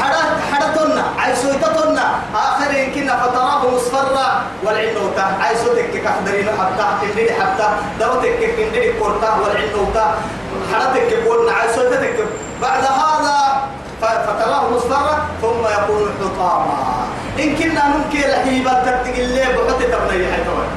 حدث 0.00 0.28
حدثنا 0.52 1.04
عيسو 1.18 1.48
يتطنا 1.48 2.06
آخر 2.34 2.70
كنا 2.94 3.14
فتراه 3.22 3.62
مصفرا 3.74 4.28
والعنوتا 4.64 5.26
عيسو 5.40 5.74
تك 5.74 6.02
كحدرين 6.04 6.48
حتى 6.58 6.86
إندي 7.06 7.32
حتى. 7.32 7.68
دوتك 8.00 8.40
إندي 8.58 8.92
كورتا 8.98 9.30
والعنوتا 9.40 10.14
حدثك 10.72 11.10
قلنا 11.28 11.52
عيسو 11.52 11.82
تك 11.90 12.18
بعد 12.62 12.84
هذا 12.84 13.36
فتراه 14.00 14.70
مصفرا 14.70 15.14
ثم 15.42 15.62
يكون 15.76 16.08
حطاما. 16.20 16.78
إن 17.38 17.56
كنا 17.56 17.82
نمكن 17.88 18.28
لحيبا 18.28 18.72
تكتك 18.86 19.18
اللي 19.18 19.40
بحط 19.40 19.80
تبني 19.80 20.26
حيثوان 20.32 20.68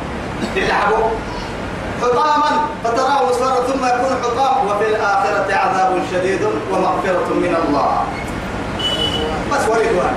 اللي 0.55 0.73
حبوه 0.73 1.12
حطاما 2.01 2.51
فتراه 2.84 3.29
مصفرا 3.29 3.55
ثم 3.67 3.86
يكون 3.86 4.12
حطام. 4.23 4.67
وفي 4.67 4.88
الآخرة 4.89 5.49
عذاب 5.55 6.01
شديد 6.12 6.41
ومغفرة 6.71 7.29
من 7.43 7.55
الله. 7.62 8.03
ورضوان 9.69 10.13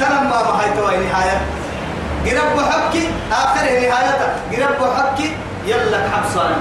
تنمى 0.00 0.38
هاي 0.58 0.96
نهاية. 0.96 1.40
قرب 2.26 2.56
حكي 2.70 3.10
آخر 3.32 3.64
نهايته 3.64 4.28
قرب 4.52 4.80
حكي 4.96 5.36
يلا 5.66 5.98
حبصان 6.10 6.54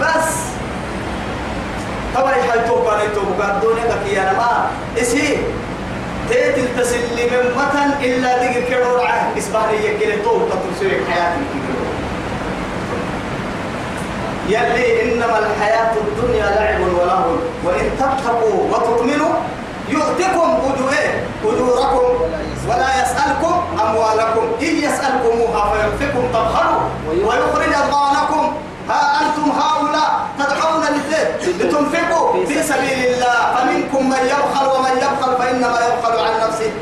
بس. 0.00 0.28
طبعا 2.14 2.32
هاي 2.32 2.60
توبة 2.68 3.00
هاي 3.00 3.08
توبة 3.08 3.44
الدنيا 3.44 3.96
كي 4.04 4.20
أنا 4.22 4.32
ما 4.32 4.70
إسي 5.00 5.38
تيت 6.28 6.58
التسلي 6.58 7.24
من 7.30 7.44
متن 7.56 8.04
إلا 8.04 8.30
دقر 8.36 8.60
كيرو 8.68 8.96
رعاه. 8.96 9.38
إسباني 9.38 9.86
يكيلي 9.86 10.16
توبة 10.16 10.54
تنسوي 10.62 10.90
حياتي 11.10 11.44
يلي 14.48 15.02
إنما 15.02 15.38
الحياة 15.38 15.92
الدنيا 15.96 16.46
لعب 16.56 16.80
ولهو. 16.80 17.36
وإن 17.64 17.90
تتقوا 17.98 18.58
وتؤمنوا 18.70 19.34
يؤتكم 19.90 20.48
أجوركم 21.44 22.06
ولا 22.68 23.02
يسألكم 23.02 23.54
أموالكم. 23.86 24.44
إن 24.62 24.76
يسألكموها 24.76 25.72
فيؤتكم 25.72 26.22
تبخلوا 26.34 26.80
ويخرج 27.08 27.74
أضغانكم. 27.74 28.52
ها 28.90 29.20
أنتم 29.20 29.50
هؤلاء 29.50 30.10
تدعون 30.38 30.82
لت- 30.84 31.48
لتنفقوا 31.62 32.46
في 32.46 32.62
سبيل 32.62 33.00
الله. 33.14 33.54
فمنكم 33.54 34.10
من 34.10 34.22
يبخل 34.32 34.66
ومن 34.66 34.94
يبخل 34.96 35.36
فإنما 35.38 35.78
يبخل 35.86 36.18
عن 36.18 36.48
نفسه. 36.48 36.72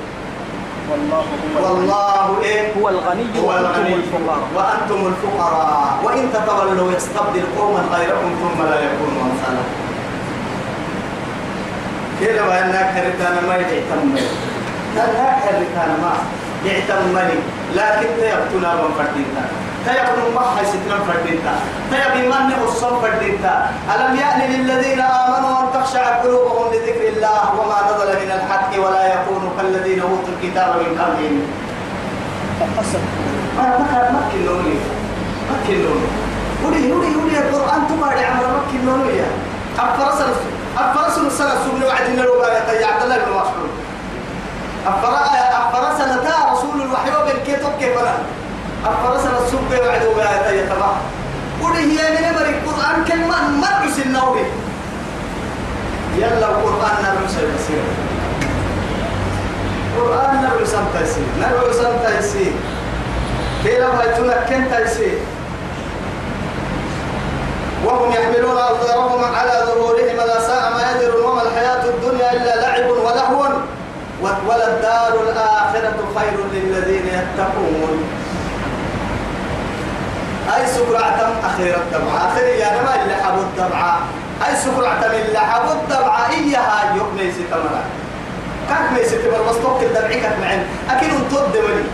والله 0.90 1.24
هو 1.60 1.74
والله 1.74 2.42
إيه 2.42 2.72
هو 2.80 2.88
الغني 2.88 3.26
هو 3.44 3.52
الغني. 3.56 3.94
الفقراء. 3.94 4.38
وأنتم 4.56 5.06
الفقراء. 5.06 5.98
وإن 6.04 6.32
تتولوا 6.32 6.92
يستبدل 6.92 7.44
قوما 7.58 7.80
غيركم 7.92 8.30
ثم 8.42 8.62
لا 8.62 8.80
يكونوا 8.80 9.22
أمثالكم. 9.22 9.85
كده 12.20 12.42
وأنا 12.48 12.82
كرتانا 12.94 13.40
ما 13.48 13.54
يعتمد 13.56 14.20
لا 14.96 15.04
كرتانا 15.44 15.96
ما. 16.02 16.12
يعتمد 16.64 17.30
لكن 17.74 18.08
تيبتنا 18.20 18.74
من 18.74 18.90
فردينتا 18.98 19.44
تيبتنا 19.86 20.34
ما 20.34 20.42
حيستنا 20.58 20.96
فردينتا 21.08 21.54
تيب 21.90 22.24
من 22.24 22.50
نقصم 22.50 23.00
فردينتا 23.02 23.70
ألم 23.94 24.16
يأن 24.16 24.40
للذين 24.50 25.00
آمنوا 25.00 25.60
أن 25.60 25.66
تخشع 25.74 26.04
قلوبهم 26.22 26.72
لذكر 26.72 27.08
الله 27.08 27.42
وما 27.58 27.78
نزل 27.88 28.10
من 28.24 28.30
الحق 28.38 28.70
ولا 28.86 29.14
يكونوا 29.14 29.50
كالذين 29.58 30.00
أوتوا 30.00 30.32
الكتاب 30.36 30.68
من 30.76 30.98
قبلهم؟ 31.00 31.42
فقصد 32.60 33.00
ما 33.56 33.64
ما 34.12 34.22
كلوني 34.32 34.74
ما 35.50 35.56
كلوني 35.66 36.06
ودي 36.64 36.92
ودي 36.92 37.16
ودي 37.16 37.38
القرآن 37.38 37.80
تقاري 37.88 38.24
عمر 38.24 38.46
ما 38.46 38.62
كلوني 38.72 39.18
يا 39.18 39.28
أفرس 39.78 40.22
أفرس 40.78 41.18
السنة 41.18 41.54
سبنا 41.64 41.86
وعدنا 41.86 42.20
لو 42.22 42.32
قال 42.42 42.52
يا 42.52 42.86
عبد 42.86 43.02
الله 43.02 43.16
بن 43.16 43.30
مسعود 43.30 43.70
أفرس 44.86 46.00
نتا 46.00 46.52
رسول 46.52 46.80
الوحي 46.82 47.10
وبن 47.10 47.38
كيتوب 47.46 47.72
كيف 47.80 47.98
أنا 47.98 48.14
أفرس 48.86 49.24
السبنا 49.26 49.88
وعدوا 49.88 50.14
قال 50.14 50.54
يا 50.54 50.66
تبع 50.66 50.92
ودي 51.62 51.78
هي 51.78 52.10
من 52.10 52.24
أمر 52.24 52.46
القرآن 52.54 53.04
كلمة 53.04 53.48
مرس 53.48 53.98
النوبي 54.06 54.44
يلا 56.18 56.48
القرآن 56.48 56.96
نرمس 57.02 57.34
المسير 57.42 57.82
القرآن 59.96 60.42
نرمس 60.42 60.70
تيسير 60.70 61.26
نرمس 61.40 61.80
تيسير 62.06 62.52
كيلا 63.62 63.88
بيتنا 63.88 64.36
كن 64.48 64.64
تيسير 64.76 65.18
وهم 67.84 68.12
يحملون 68.12 68.58
أوزارهم 68.58 69.24
على 69.34 69.62
ظهورهم 69.66 70.16
لا 70.16 70.40
ساء 70.40 70.72
ما 70.74 70.82
يدرون 70.92 71.24
وما 71.30 71.42
الحياة 71.42 71.84
الدنيا 71.84 72.32
إلا 72.32 72.60
لعب 72.60 72.90
ولهو. 72.90 73.46
وللدار 74.22 75.14
الآخرة 75.22 75.98
خير 76.16 76.38
للذين 76.52 77.06
يتقون. 77.06 78.15
أي 80.54 80.66
سكرعتم 80.66 81.30
أخير 81.44 81.76
الدمعة. 81.76 82.28
أخير 82.28 82.46
يا 82.46 82.70
نما 82.76 83.02
اللي 83.02 83.14
حبوا 83.14 83.42
الدمعة. 83.42 83.98
أي 84.46 84.56
سكرعتم 84.56 85.10
اللي 85.10 85.38
حبوا 85.38 85.72
الدمعة. 85.72 86.30
إياها 86.30 86.94
يوم 86.96 87.10
ميسي 87.16 87.42
تمرا 87.50 87.82
كاك 88.68 88.92
ميسي 88.92 89.16
تمرا 89.16 89.50
بس 89.50 89.56
توكل 89.62 89.88
دمعك 89.94 90.24
معين. 90.40 90.66
أكيد 90.90 91.10
انتود 91.10 91.52
دمني. 91.52 91.84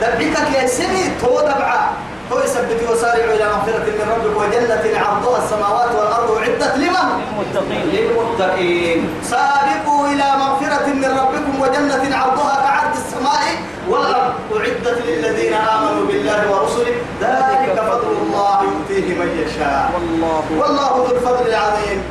دبعك 0.00 0.54
يا 0.54 0.66
سني 0.66 1.02
تو 1.20 1.40
دبعة 1.40 1.90
هو 2.32 2.38
يثبت 2.38 2.80
وسارعوا 2.90 3.34
إلى 3.34 3.44
مغفرة 3.44 3.86
من 3.98 4.06
ربك 4.12 4.36
وجنة 4.40 5.00
عرضها 5.00 5.38
السماوات 5.44 5.90
والأرض 5.94 6.30
أعدت 6.38 6.76
لمن؟ 6.76 7.08
للمتقين. 7.20 7.84
للمتقين. 7.92 9.08
سابقوا 9.30 10.06
إلى 10.06 10.24
مغفرة 10.38 10.86
من 10.86 11.18
ربكم 11.20 11.60
وجنة 11.62 12.16
عرضها 12.16 12.56
كعرض 12.64 12.96
السماء 12.96 13.42
والأرض 13.88 14.34
أعدت 14.56 15.02
للذين 15.06 15.54
آمنوا 15.54 16.06
بالله 16.06 16.50
ورسله 16.50 16.94
ذلك 17.20 17.80
فضل 17.90 18.16
الله 18.22 18.62
يؤتيه 18.62 19.14
من 19.14 19.44
يشاء. 19.46 19.90
والله. 19.94 20.44
والله 20.58 21.06
ذو 21.08 21.16
الفضل 21.16 21.46
العظيم. 21.48 22.02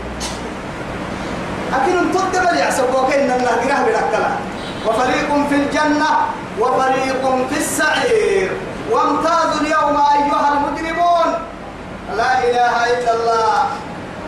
انتظر 1.73 2.49
اللي 2.49 2.61
يحسبوك 2.61 3.13
إن 3.13 3.31
الله 3.31 3.51
قراه 3.51 3.85
بالأكلة. 3.85 4.37
وفريق 4.87 5.47
في 5.49 5.55
الجنة 5.55 6.11
وفريق 6.59 7.23
في 7.49 7.57
السعير. 7.57 8.51
وامتازوا 8.91 9.61
اليوم 9.61 9.97
أيها 9.97 10.47
المجرمون. 10.53 11.27
لا 12.17 12.31
إله 12.49 12.73
إلا 12.93 13.13
الله. 13.13 13.53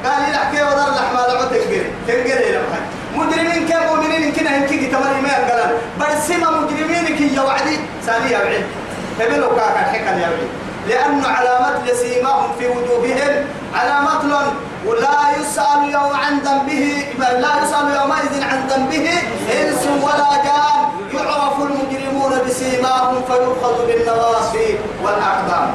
قال 0.05 0.21
يحكي 0.33 0.63
ودر 0.63 0.89
لحما 0.97 1.21
لما 1.29 1.45
تنقري 1.45 1.91
تنقري 2.07 2.51
لما 2.51 2.79
مجرمين 3.15 3.67
كم 3.67 3.81
مؤمنين 3.87 4.33
كنا 4.33 4.57
هنكي 4.57 4.85
تمري 4.85 5.21
ما 5.21 5.33
قال 5.49 5.77
برسم 5.99 6.41
مجرمين 6.41 7.05
كي 7.17 7.35
يا 7.35 7.41
ثانية 8.05 8.37
بعيد. 8.37 8.65
تبلو 9.19 9.49
كاكا 9.55 9.83
حكا 9.91 10.11
يا 10.21 10.29
بعيد. 10.29 10.49
لأن 10.87 11.25
علامات 11.25 11.89
لسيماهم 11.89 12.49
في 12.59 12.67
وجوههم 12.67 13.45
علامات 13.75 14.23
ولا 14.85 15.17
يسأل 15.39 15.81
يوم 15.93 16.13
عن 16.23 16.39
ذنبه 16.39 17.05
لا 17.19 17.63
يسأل 17.63 17.87
يومئذ 18.01 18.43
عن 18.43 18.67
ذنبه 18.67 19.09
إنس 19.61 19.83
ولا 20.03 20.31
جان. 20.45 20.65
يعرف 21.13 21.57
المجرمون 21.59 22.31
بسيماهم 22.47 23.23
فيؤخذ 23.27 23.87
بالنواصي 23.87 24.77
والأقدام 25.03 25.71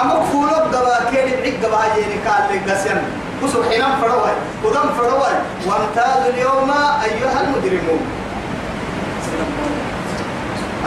أما 0.00 0.14
كفولك 0.14 0.64
دبا 0.72 1.10
كيري 1.10 1.36
بعيد 1.36 1.60
دبا 1.60 1.80
يني 1.96 2.28
قال 2.28 2.42
لك 2.50 2.62
كسر 3.42 3.62
حينام 3.70 3.92
فروي 4.00 4.32
ودم 4.64 4.88
فروي 4.98 5.34
وامتازوا 5.66 6.30
اليوم 6.34 6.70
أيها 7.04 7.40
المجرمون. 7.40 8.00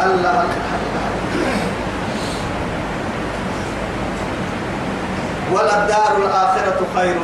الله 0.03 0.43
وللدار 5.53 6.13
الآخرة 6.17 6.79
خير. 6.95 7.19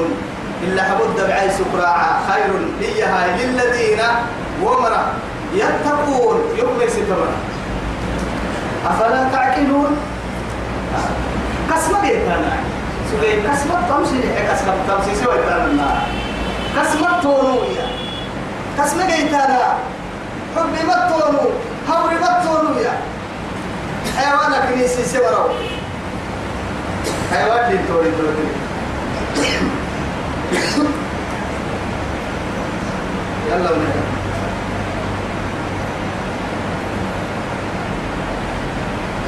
إلا 0.63 0.84
حبد 0.84 1.17
بعي 1.28 1.49
سكراعا 1.49 2.11
خير. 2.30 2.51
ليها 2.80 3.38
للذين 3.38 4.01
ومرا 4.63 5.03
يتقون. 5.53 6.38
يوم 6.57 6.80
ستمرا 6.88 7.36
أفلا 8.88 9.30
تعقلون؟ 9.34 9.97
كسمة 11.72 12.01
بيتنا 12.01 12.53
سوي 13.11 13.41
كسمة 13.41 13.78
تمشي. 13.89 14.22
كسمة 14.49 14.74
تمشي. 14.88 15.15
سوي 15.24 15.38
تنا 15.38 15.89
كسمة 16.78 17.22
تونويا 17.22 17.88
كسمة 18.78 19.05
بيتنا 19.05 19.78
حبي 20.55 20.84
ما 20.88 20.97
تونو 21.09 21.49
ما 21.88 22.43
تونويا 22.45 22.93
حيوانا 24.17 24.65
كنيسي 24.65 25.03
سورو 25.05 25.49
حيوان 27.32 27.71
دي 27.71 27.77
توري 27.88 28.11
توري 28.11 28.47
يلا 33.49 33.71
ونهلا 33.71 34.11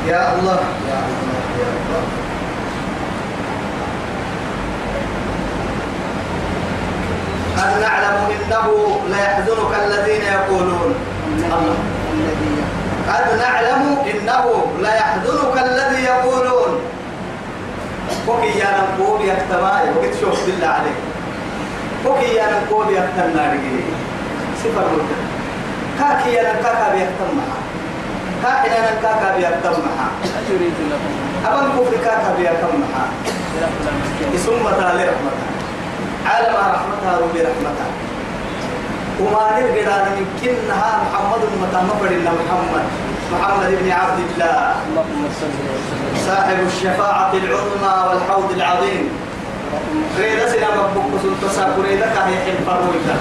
يا 0.07 0.33
الله. 0.35 0.59
يا 0.89 0.99
الله. 1.07 1.39
يا 1.59 1.69
الله. 1.79 2.03
قد 7.57 7.81
نعلم 7.81 8.15
إنه 8.35 8.99
ليحزنك 9.09 9.73
الذين 9.85 10.21
يقولون؟ 10.21 10.95
الله. 11.43 12.02
الذي 12.14 12.55
قد 13.09 13.28
نعلم 13.39 13.84
إنه 14.11 14.45
ليحزنك 14.80 15.55
الذي 15.68 16.03
يقولون. 16.03 16.72
وكي 18.28 18.59
يا 18.59 18.72
نقول 18.82 19.20
يكتما 19.22 19.72
وقت 19.95 20.14
شوف 20.22 20.45
بالله 20.45 20.68
عليك. 20.68 20.99
وكي 22.05 22.36
يا 22.36 22.45
نقول 22.55 22.86
يكتما 22.89 23.41
رجلي 23.53 23.84
صفر 24.64 24.86
مدة 24.93 25.18
كاكي 25.99 26.34
يا 26.34 26.43
نكاكا 26.53 26.88
بيكتما 26.93 27.45
كاكي 28.43 28.70
يا 28.76 28.82
نكاكا 28.82 29.28
بيكتما 29.38 29.91
أتريد 30.39 30.74
لهم 30.89 31.14
أبن 31.45 31.68
كفر 31.76 31.95
كاكا 32.05 32.30
بيكتما 32.38 32.88
برحمة 33.55 33.88
المسكين 33.91 34.39
ثم 34.45 34.64
تعالى 34.82 35.03
رحمتها 35.03 35.49
عالم 36.26 36.55
رحمتها 36.55 37.14
ربي 37.22 37.39
رحمتها 37.41 37.88
وما 39.24 39.59
نرجع 39.59 39.97
من 40.15 40.26
كنها 40.41 40.91
محمد 41.03 41.41
متى 41.61 41.80
مفرنا 41.89 42.32
محمد. 42.32 42.86
محمد 43.34 43.69
بن 43.82 43.91
عبد 43.91 44.19
الله. 44.19 44.76
صاحب 46.28 46.57
الشفاعة 46.67 47.34
العظمى 47.34 47.95
والحوض 48.07 48.51
العظيم. 48.51 49.05
سنت 51.24 51.51
ساكو 51.51 51.82
ريدا 51.82 52.05
كاهي 52.05 52.36
حين 52.45 52.57
فرويتا 52.67 53.15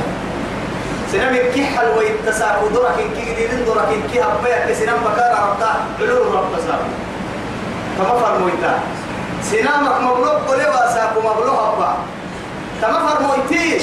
سنا 1.13 1.31
من 1.31 1.45
كي 1.55 1.65
حلوة 1.65 2.03
التساكو 2.03 2.69
دورك 2.69 2.99
إن 2.99 3.11
كي 3.17 3.23
جديدين 3.33 3.65
دورك 3.65 3.89
كي 4.13 4.21
هبايا 4.21 4.67
كسنا 4.67 4.93
بكار 4.93 5.33
ربطا 5.33 5.73
علور 6.01 6.35
رب 6.35 6.49
تساكو 6.57 6.91
كما 7.99 8.15
فرمويتا 8.21 8.81
سنا 9.43 9.73
مك 9.83 9.97
مبلوك 10.01 10.39
قولي 10.49 10.67
واساكو 10.67 11.21
مبلوك 11.21 11.59
هبا 11.59 11.91
كما 12.83 12.99
فرمويتي 13.07 13.81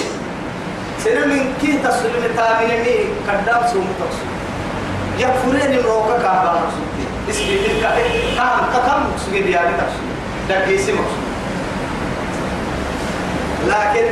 سنا 1.03 1.25
من 1.25 1.53
كي 1.61 1.77
تسلم 1.83 2.23
تامين 2.35 2.81
مي 2.83 2.95
كدام 3.27 3.67
سوم 3.73 3.87
تقصو 3.99 4.25
يكفرين 5.19 5.79
روكا 5.85 6.17
كابا 6.17 6.51
مقصودي 6.59 7.05
اسمي 7.29 7.57
تلك 7.57 7.81
كام 8.37 8.59
كم 8.73 9.11
مقصودي 9.11 9.41
ديالي 9.41 9.73
تقصو 9.77 10.03
ده 10.49 10.65
كيسي 10.65 10.91
مقصود 10.93 11.29
لكن 13.67 14.05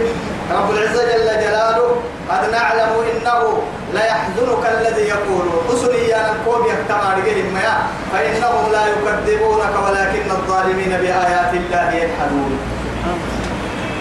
رب 0.52 0.72
العزة 0.72 1.04
جل 1.04 1.26
جلاله 1.26 1.96
قد 2.30 2.52
نعلم 2.52 2.90
إنه 3.12 3.64
لا 3.94 4.06
يحزنك 4.06 4.64
الذي 4.80 5.02
يقول 5.02 5.46
أسري 5.74 6.08
يا 6.10 6.34
نكوب 6.34 6.66
يكتمع 6.66 7.16
ما 7.54 7.88
فإنهم 8.14 8.72
لا 8.72 8.82
يكذبونك 8.88 9.74
ولكن 9.86 10.32
الظالمين 10.32 10.90
بآيات 10.90 11.54
الله 11.54 11.94
يجحدون 11.94 12.77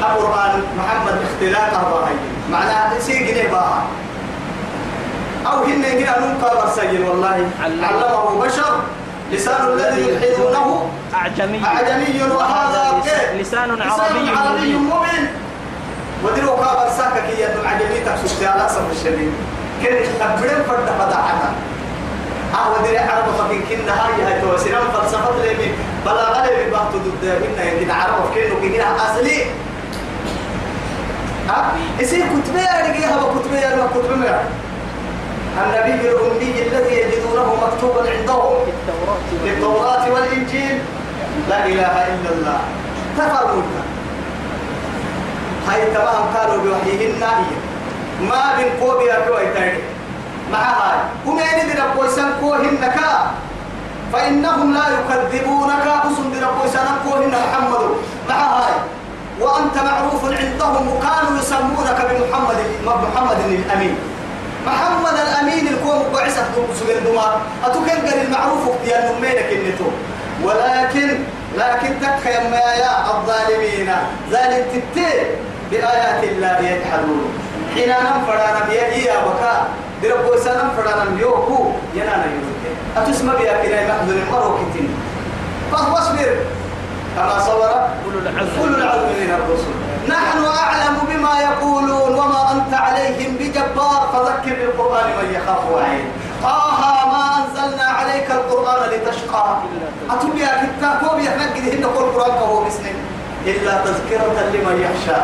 القرآن 0.01 0.63
محمد 0.79 1.15
اختلاقه 1.27 1.83
باهي 1.91 2.15
معناها 2.51 3.01
سيجني 3.01 3.43
باها 3.49 3.83
أو 5.47 5.65
هن 5.65 5.85
يجينا 5.85 6.19
ننقى 6.19 6.57
برسجل 6.57 7.03
والله 7.09 7.49
علمه. 7.63 8.41
بشر 8.45 8.81
لسان 9.33 9.67
الذي 9.73 10.01
يلحدونه 10.09 10.91
أعجمي. 11.15 11.63
أعجمي. 11.65 12.33
وهذا 12.37 13.03
كيف؟ 13.05 13.41
لسان 13.41 13.71
عربي 13.71 14.31
عربي 14.37 14.75
مبين. 14.75 15.29
وديروا 16.25 16.57
كابر 16.57 16.89
ساكا 16.99 17.21
كي 17.27 17.43
يدن 17.43 17.67
عجمي 17.67 18.01
تكسوتي 18.07 18.47
على 18.47 18.69
سب 18.69 18.91
الشديد 18.93 19.33
كن 19.83 19.97
تبرم 20.21 20.63
فرد 20.69 20.87
فتحنا 20.99 21.51
آه 22.55 22.69
ودير 22.73 22.99
عرب 22.99 23.25
فكين 23.39 23.63
كنا 23.71 23.93
هاي 23.93 24.23
هاي 24.27 24.41
تو 24.41 24.57
سنم 24.57 24.85
فلسفة 24.95 25.31
لمي 25.45 25.69
بلا 26.07 26.25
غلي 26.29 26.67
ببعض 26.67 26.93
ضد 26.97 27.25
منا 27.25 27.65
يمكن 27.65 27.91
عرب 27.91 28.35
كنو 28.35 28.61
كنا 28.61 28.97
أصلي. 28.97 29.45
ها؟ 31.49 31.73
إسي 32.01 32.17
كتبة 32.17 32.61
أرجعها 32.61 33.17
وكتبة 33.25 33.59
أرجع 33.59 33.87
كتبة 33.87 34.17
ما 34.17 35.65
النبي 35.65 36.09
الأمي 36.09 36.63
الذي 36.67 36.95
يجدونه 36.95 37.55
مكتوبا 37.55 38.11
عندهم. 38.11 38.57
في 39.45 39.51
التوراة 39.51 40.13
والإنجيل. 40.13 40.79
لا 41.49 41.67
إله 41.67 41.95
إلا 42.07 42.31
الله. 42.33 42.59
تفرمون 43.19 43.65
هاي 45.69 45.81
تمام 45.95 46.25
قالوا 46.37 46.63
بوحيهن 46.63 47.23
هي 47.23 47.57
ما 48.29 48.43
بين 48.57 48.71
قوبي 48.81 49.13
أكوي 49.13 49.47
تاني. 49.55 49.79
مع 50.53 50.59
هاي. 50.59 50.99
هم 51.27 51.39
يعني 51.39 51.73
دي 51.73 51.79
ربوسان 51.81 52.33
كوهن 52.41 52.77
كا 52.81 53.31
فإنهم 54.13 54.75
لا 54.75 54.85
يكذبونك. 54.89 55.87
أسن 56.05 56.33
دي 56.33 56.39
ربوسان 56.41 56.87
كوهن 57.05 57.31
محمد. 57.31 57.85
مع 58.29 58.35
هاي. 58.35 58.75
وأنت 59.41 59.77
معروف 59.77 60.25
عندهم 60.25 60.89
وكانوا 60.89 61.39
يسمونك 61.39 61.99
بمحمد 62.11 62.57
محمد 62.83 63.39
الأمين. 63.49 63.97
محمد 64.67 65.17
الأمين 65.27 65.69
الكون 65.69 65.99
بعثة 66.15 66.45
سجل 66.81 67.05
دماء 67.05 67.41
أتوكل 67.65 67.91
قال 68.07 68.27
المعروف 68.27 68.61
اختيار 68.69 69.03
نمينك 69.19 69.53
النتو 69.53 69.85
ولكن 70.45 71.19
لكن 71.57 71.91
تك 72.01 72.27
يا 72.27 72.41
يا 72.83 72.93
الظالمين. 73.11 73.91
ذلك 74.33 74.67
تتي 74.73 75.09
بآيات 75.71 76.25
الله 76.25 76.59
يجحدون. 76.59 77.25
حين 77.75 77.89
ننفرنا 77.89 78.61
بيدي 78.69 79.05
يا 79.05 79.17
بكاء 79.27 79.67
دربو 80.03 80.37
سنم 80.45 80.69
فرنا 80.77 81.21
يوكو 81.21 81.71
ينانا 81.95 82.25
يوكي. 82.25 82.73
أتسمى 82.97 83.33
بيا 83.39 83.53
كنا 83.63 83.87
محضر 83.89 84.19
مرو 84.33 84.59
كتين 84.59 84.89
فهو 85.73 85.97
اصبر 85.99 86.29
كما 87.17 87.39
صبر 87.39 87.73
أولو 88.05 88.19
العزم. 88.19 88.57
من 89.21 89.31
الرسل 89.39 89.73
نحن 90.09 90.45
أعلم 90.45 90.97
بما 91.09 91.41
يقولون 91.41 92.15
وما 92.19 92.53
أنت 92.53 92.75
عليهم 92.75 93.37
بجبار. 93.41 94.09
فذكر 94.13 94.55
بالقرآن 94.57 95.07
من 95.19 95.35
يخاف 95.35 95.71
وعين 95.73 96.07
طه 96.43 96.81
ما 97.13 97.25
أنزلنا 97.39 97.85
عليك 97.85 98.31
القرآن 98.31 98.91
لتشقى. 98.91 99.59
أتبيا 100.11 100.51
كتاب؟ 100.63 101.13
وبيا 101.13 101.37
نجد 101.37 101.65
هنا 101.75 101.89
كل 101.95 102.05
القرآن 102.05 102.33
كهو 102.41 102.65
بسنين 102.65 102.97
إلا 103.47 103.75
تذكرة 103.85 104.37
لمن 104.53 104.77
يخشى. 104.87 105.21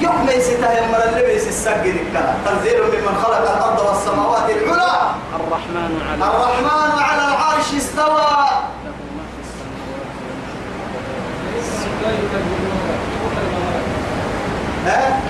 يوم 0.00 0.26
ليس 0.26 0.48
تهم 0.48 0.94
اللي 1.08 1.22
بيس 1.26 1.48
السجن 1.48 1.96
تنزيل 2.44 2.82
ممن 2.82 3.14
خلق 3.24 3.36
الأرض 3.36 3.78
والسماوات 3.86 4.50
العلى. 4.50 4.92
الرحمن 5.40 5.92
على 6.10 6.24
الرحمن 6.30 6.92
على 7.02 7.24
العرش 7.28 7.68
استوى 7.76 8.34
له 8.84 8.94
ما 9.16 9.24
في 9.32 9.42
السماوات 12.10 13.84
ها 14.86 15.20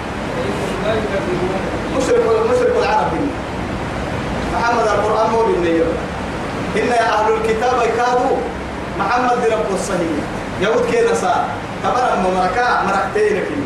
مشرك 1.97 2.23
مشرك 2.51 2.75
العرب 2.77 3.13
محمد 4.55 4.87
القرآن 4.87 5.31
مو 5.31 5.43
بالنية 5.43 5.83
إن 6.77 6.93
أهل 6.93 7.33
الكتاب 7.35 7.83
يكادوا 7.83 8.37
محمد 8.99 9.39
رب 9.53 9.75
الصحيح 9.75 10.25
يهود 10.61 10.87
كيدا 10.91 11.15
صار 11.15 11.45
تبرا 11.85 12.17
ممركا 12.17 12.83
مركتين 12.87 13.37
كي 13.45 13.63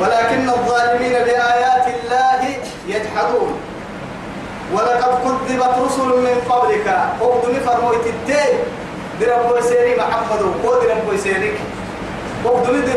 ولكن 0.00 0.48
الظالمين 0.48 1.12
بآيات 1.12 1.86
الله 1.88 2.56
يجحدون 2.88 3.54
ولقد 4.72 5.18
كذبت 5.48 5.74
رسل 5.86 6.02
من 6.08 6.36
قبلك 6.50 6.86
أقدم 7.20 7.54
فرمويت 7.66 8.06
التين 8.06 8.58
دي 9.20 9.24
رب 9.26 9.60
سيري 9.60 9.96
محمد 9.96 10.42
وقود 10.42 10.84
رب 10.84 11.16
سيريك 11.16 11.54
وقدم 12.44 12.80
دي 12.84 12.92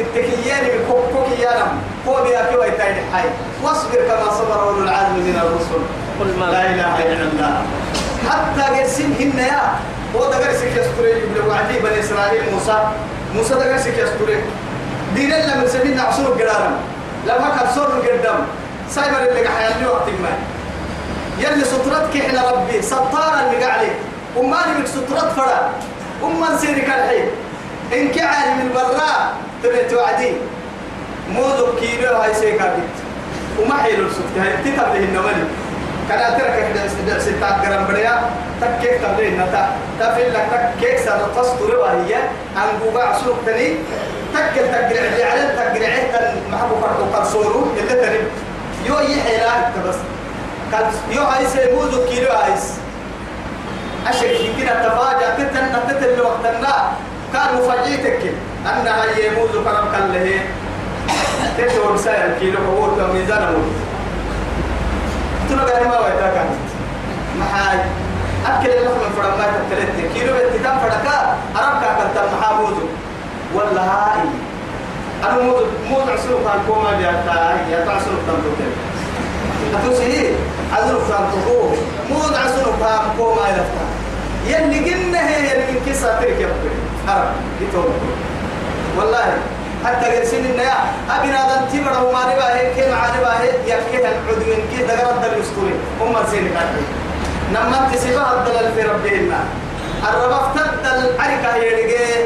التكيان 0.00 0.64
من 0.64 0.84
كوك 0.88 1.04
كوكيانا 1.12 1.66
هو 2.08 2.22
بيأكي 2.22 2.56
ويتاين 2.56 2.96
حي. 3.14 3.28
واصبر 3.64 3.96
كما 4.08 4.30
صبر 4.30 4.62
أولو 4.62 4.82
العزم 4.82 5.14
من 5.14 5.40
الرسل. 5.42 5.82
قل 6.20 6.40
ما 6.40 6.44
لا 6.52 6.62
إله 6.70 7.12
إلا 7.12 7.22
الله. 7.32 7.62
حتى 8.30 8.80
قرسين 8.80 9.14
هن 9.20 9.38
يا. 9.38 9.74
هو 10.16 10.30
ده 10.30 10.36
قرسك 10.36 10.70
يستوري 10.76 11.22
وعدي 11.48 11.78
بني 11.78 12.00
إسرائيل 12.00 12.42
موسى. 12.54 12.78
موسى 13.34 13.54
ده 13.54 13.72
قرسك 13.72 13.98
يستوري 13.98 14.36
دين 15.14 15.32
الله 15.32 15.56
من 15.56 15.68
سبيل 15.68 15.96
نعصر 15.96 16.22
القرارم 16.22 16.74
لما 17.26 17.48
كان 17.58 17.74
صور 17.74 17.86
القدام 17.86 18.38
سايبر 18.90 19.18
اللي 19.18 19.46
قاعد 19.46 19.76
يلي 19.76 19.86
وقت 19.86 20.08
ما. 20.22 20.32
يلي 21.38 21.64
سترتك 21.64 22.16
إحنا 22.16 22.50
ربي. 22.50 22.82
ستارا 22.82 23.40
اللي 23.46 23.64
قاعد 23.64 23.88
وما 24.36 24.56
لك 24.56 24.86
سترت 24.86 25.32
فرا. 25.36 25.70
وما 26.22 26.54
نسيرك 26.54 26.84
الحين. 26.84 27.28
إن 27.92 28.08
كعالم 28.08 28.60
البراء 28.60 29.34
تبي 29.62 29.84
توعدي. 29.90 30.32
موذو 31.30 31.66
كيلو 31.80 32.16
هاي 32.16 32.34
سيكابيت 32.34 32.96
وما 33.60 33.76
حيلو 33.82 34.06
السكت 34.06 34.38
هاي 34.38 34.52
تتبه 34.64 34.96
النملي 34.96 35.44
كان 36.08 36.18
أترك 36.18 36.54
ستة 37.18 37.62
جرام 37.62 37.86
بريا. 37.86 38.30
تكيك 38.60 39.00
تبلين 39.02 39.40
نتا 39.40 39.68
تفيل 40.00 40.34
لك 40.34 40.74
تكيك 40.78 40.98
سنة 40.98 41.26
تصدر 41.36 41.76
وهي. 41.78 42.14
أن 42.56 42.78
بوبا 42.84 43.02
عسوك 43.02 43.36
تاني 43.46 43.76
تكل 44.34 44.66
تقرع 44.72 45.04
اللي 45.10 45.24
عليه 45.24 45.48
تقرع 45.56 46.34
محبو 46.50 46.74
فرق 46.80 46.98
وقد 47.00 47.26
صوروا 47.26 47.66
اللي 47.76 47.94
تريد 48.06 48.28
يو 48.86 48.98
يحيى 48.98 49.38
لا 49.38 49.68
انت 49.68 49.76
بس. 49.88 49.98
يو 51.10 51.22
هاي 51.22 51.46
سيموزو 51.46 52.04
كيلو 52.04 52.30
هايس. 52.30 52.72
أشك 54.08 54.38
كده 54.58 54.88
تفاجأ 54.88 55.34
تتن 55.38 55.66
تتن 55.88 56.20
وقتنا. 56.20 56.92
كان 57.36 57.48
مفاجئتك. 57.60 58.32
أنها 58.66 59.04
يموز 59.18 59.50
كرم 59.50 59.86
كله 59.94 60.40
تشعر 61.58 61.96
سائر 61.96 62.38
كيلو 62.40 62.58
هو 62.58 63.12
ميزان 63.12 63.42
مول 63.52 63.70
تنا 65.48 65.88
ما 65.88 65.98
ويتا 65.98 66.28
كان 66.34 66.48
محاي 67.40 67.78
أكل 68.46 68.70
اللحم 68.70 68.98
من 68.98 69.12
فرما 69.16 69.46
تتلت 69.70 70.12
كيلو 70.14 70.34
بتتم 70.34 70.78
فرقا 70.78 71.36
أربكا 71.56 71.90
كنت 71.98 72.18
محاموزو 72.34 72.86
ولا 73.54 73.82
هاي 73.82 74.20
أنا 75.24 75.42
موز 75.42 75.64
موز 75.90 76.08
عسلو 76.08 76.38
كان 76.44 76.60
كوما 76.68 76.90
بيتا 76.90 77.56
يا 77.70 77.84
تعسلو 77.86 78.18
كان 78.26 78.36
توكل 78.44 78.70
أتوسي 79.74 80.22
كان 81.08 81.24
توكو 81.32 81.68
موز 82.10 82.34
عسلو 82.34 82.72
كان 82.80 83.00
كوما 83.18 83.48
يلفتا 83.48 83.86
يلي 84.46 84.90
قلنا 84.90 85.28
هي 85.28 85.50
يلي 85.50 85.72
من 85.72 85.80
كسا 85.86 86.20
ترك 86.20 86.48
يا 87.06 87.12
ربي 87.12 87.22
أرب 87.22 87.32
يتوم 87.68 87.94
والله 88.98 89.38
حتى 89.84 90.06
قرسين 90.16 90.44
النيا 90.44 90.74
أبنا 91.10 91.38
ذن 91.48 91.62
تبرا 91.72 91.98
وما 91.98 92.20
نبا 92.32 92.54
هي 92.54 92.74
كي 92.74 92.90
مع 92.90 93.06
نبا 93.16 93.32
هي 93.40 93.48
يكيه 93.66 93.98
العدوين 94.08 94.60
كي 94.76 94.82
دقر 94.82 95.10
الدل 95.10 95.40
يسطولي 95.40 95.74
هم 96.00 96.16
سيني 96.30 96.48
كاتبين 96.48 96.88
نما 97.52 97.88
تسيبها 97.92 98.32
الدلال 98.38 98.72
في 98.74 98.82
ربهن 98.82 99.32
الرب 100.08 100.32
افتد 100.32 100.86
العركة 100.86 101.56
يلقى 101.56 102.24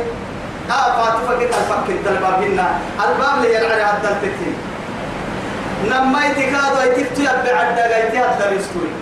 آه 0.71 1.05
فاتفة 1.05 1.39
كده 1.41 1.57
الفك 1.59 1.89
الدلبابهن 1.91 2.65
الباب 3.09 3.43
لي 3.43 3.55
يلعري 3.55 3.83
الدل 3.97 4.17
تتين 4.23 4.55
نما 5.91 6.27
يتكادو 6.27 6.81
يتكتو 6.87 7.23
يبع 7.23 7.61
الدقا 7.71 7.99
يتها 7.99 8.33
الدل 8.33 8.57
يسطولي 8.57 8.95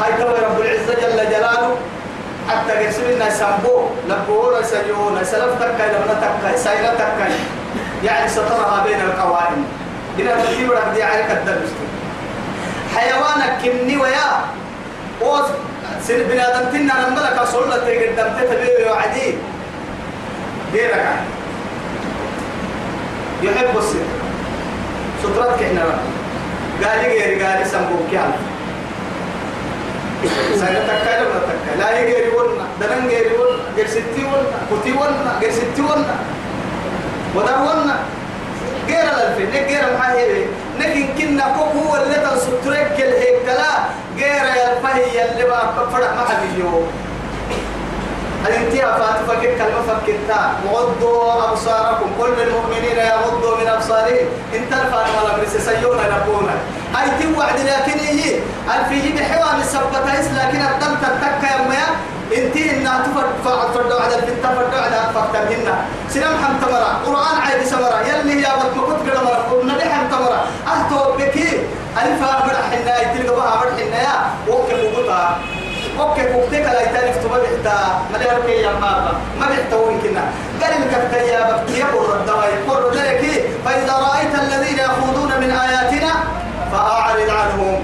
هاي 0.00 0.12
توي 0.18 0.38
رب 0.46 0.60
العزة 0.60 0.94
جل 0.94 1.30
جلاله 1.30 1.76
حتى 2.48 2.72
قسمنا 2.86 3.30
سامبو 3.30 3.86
لبوه 4.08 4.62
سيونا 4.62 5.22
سلف 5.24 5.54
تكاي 5.60 5.88
لما 5.88 6.14
تكاي 6.22 6.56
سايلة 6.56 6.94
تكاي 6.94 7.32
يعني 8.04 8.28
سطرها 8.28 8.84
بين 8.86 9.00
القوائم 9.00 9.64
بنا 10.18 10.44
تجيب 10.44 10.70
رب 10.72 10.94
دي 10.94 11.02
عليك 11.02 11.30
الدرس 11.30 11.70
حيوانك 12.96 13.58
كمني 13.64 13.96
ويا 13.96 14.30
اوز 15.22 15.44
سن 16.06 16.22
بنادم 16.28 16.70
تنا 16.72 17.08
نملك 17.08 17.42
صلى 17.52 17.74
تقدم 17.74 18.32
تتبيه 18.38 18.90
وعدي 18.90 19.34
غيرك 20.72 21.06
يحب 23.42 23.78
السر 23.78 24.04
سترتك 25.22 25.62
إحنا 25.62 25.82
قال 26.84 27.00
غير 27.00 27.42
قال 27.44 27.66
سامبو 27.66 27.94
كيان 28.10 28.32
لما 30.24 30.86
تكاي 30.88 31.24
لا 31.78 32.00
يجري 32.00 32.28
ونا 32.28 32.64
دنن 32.80 33.08
جري 33.08 33.36
ونا 33.36 33.62
غير 33.76 33.86
ستي 33.86 34.24
ونا 34.24 34.80
كتي 34.80 34.92
ونا 34.92 35.38
غير 35.40 35.50
ستي 35.52 35.82
ونا 35.82 36.14
ودر 37.34 37.58
ونا 37.62 37.96
غير 38.88 39.04
الفين 39.28 39.50
غير 39.66 39.84
محاهي 39.98 40.44
لكن 40.80 41.06
كنا 41.18 41.44
كوكو 41.58 41.78
هو 41.88 41.96
اللي 41.96 42.14
تنسطرك 42.14 42.96
الهيكلا 42.98 43.72
غير 44.18 44.42
الفهي 44.76 45.32
اللي 45.32 45.44
بقى 45.44 45.90
فرح 45.92 46.10
محبيو 46.12 46.82
الانتهاء 48.46 48.98
فاتفك 48.98 49.42
كلمة 49.42 49.82
فكتا 49.88 50.40
غضوا 50.72 51.50
أبصاركم. 51.50 52.08
كل 52.18 52.42
المؤمنين 52.46 52.98
يغضوا 52.98 53.56
من 53.56 53.68
أبصارهم. 53.68 54.26
إن 54.54 54.70
ترفع 54.70 55.00
ولا 55.16 55.36
برس 55.36 55.56
سيونا 55.56 56.02
نبونا 56.14 56.54
هاي 56.94 57.08
توعد 57.20 57.58
لكن 57.60 57.98
هي. 57.98 58.38
الفي 58.74 59.12
بحوام 59.12 59.60
السبتة 59.60 60.00
لكن 60.38 60.60
الدم 60.60 60.94
تتكى 61.02 61.52
يا 61.74 61.86
انتي 62.36 62.70
انها 62.70 63.02
تفرد 63.06 63.34
فرد 63.74 63.92
على 63.92 64.14
الفتة 64.14 64.48
فرد 64.54 64.74
على 64.74 65.00
فكتبهن 65.14 65.74
سلام 66.08 66.34
حم 66.44 66.66
تمرة 66.66 67.00
قرآن 67.06 67.36
عيد 67.46 67.66
سمرة. 67.66 68.00
يلي 68.08 68.42
يا 68.42 68.48
بط 68.48 68.76
مكت 68.76 69.10
قد 69.10 69.24
مرة. 69.24 69.46
قلنا 69.50 69.72
لي 69.72 69.84
حم 69.84 70.06
تمرة 70.10 70.44
أهتو 70.66 71.12
بكي. 71.12 71.48
ألف 72.02 72.22
أبرح 72.22 72.70
حنا 72.70 73.00
يتلقى 73.02 73.36
بها 73.36 73.54
أبرح 73.54 73.74
حنا 73.78 74.02
يا 74.02 74.16
وكل 74.48 74.80
وقطها 74.84 75.38
أوكي 76.00 76.24
كوكتك 76.32 76.52
لا 76.52 76.82
يتالف 76.82 77.16
تبا 77.24 77.38
بحتا 77.38 78.02
ما 78.12 78.18
ده 78.18 78.38
ركي 78.38 78.52
يا 78.52 78.72
ماما 78.72 79.12
ما 79.40 79.46
بحتا 79.46 79.76
وينكنا 79.76 80.24
قال 80.62 80.72
لك 80.80 81.12
يا 81.12 81.56
بكي 81.56 81.78
يقول 81.78 82.18
الدواء 82.20 82.48
يقول 82.66 82.96
لك 82.96 83.24
فإذا 83.64 83.92
رأيت 83.92 84.34
الذين 84.34 84.78
يخوضون 84.78 85.40
من 85.40 85.50
آياتنا 85.50 86.12
فأعرض 86.72 87.30
عنهم. 87.30 87.82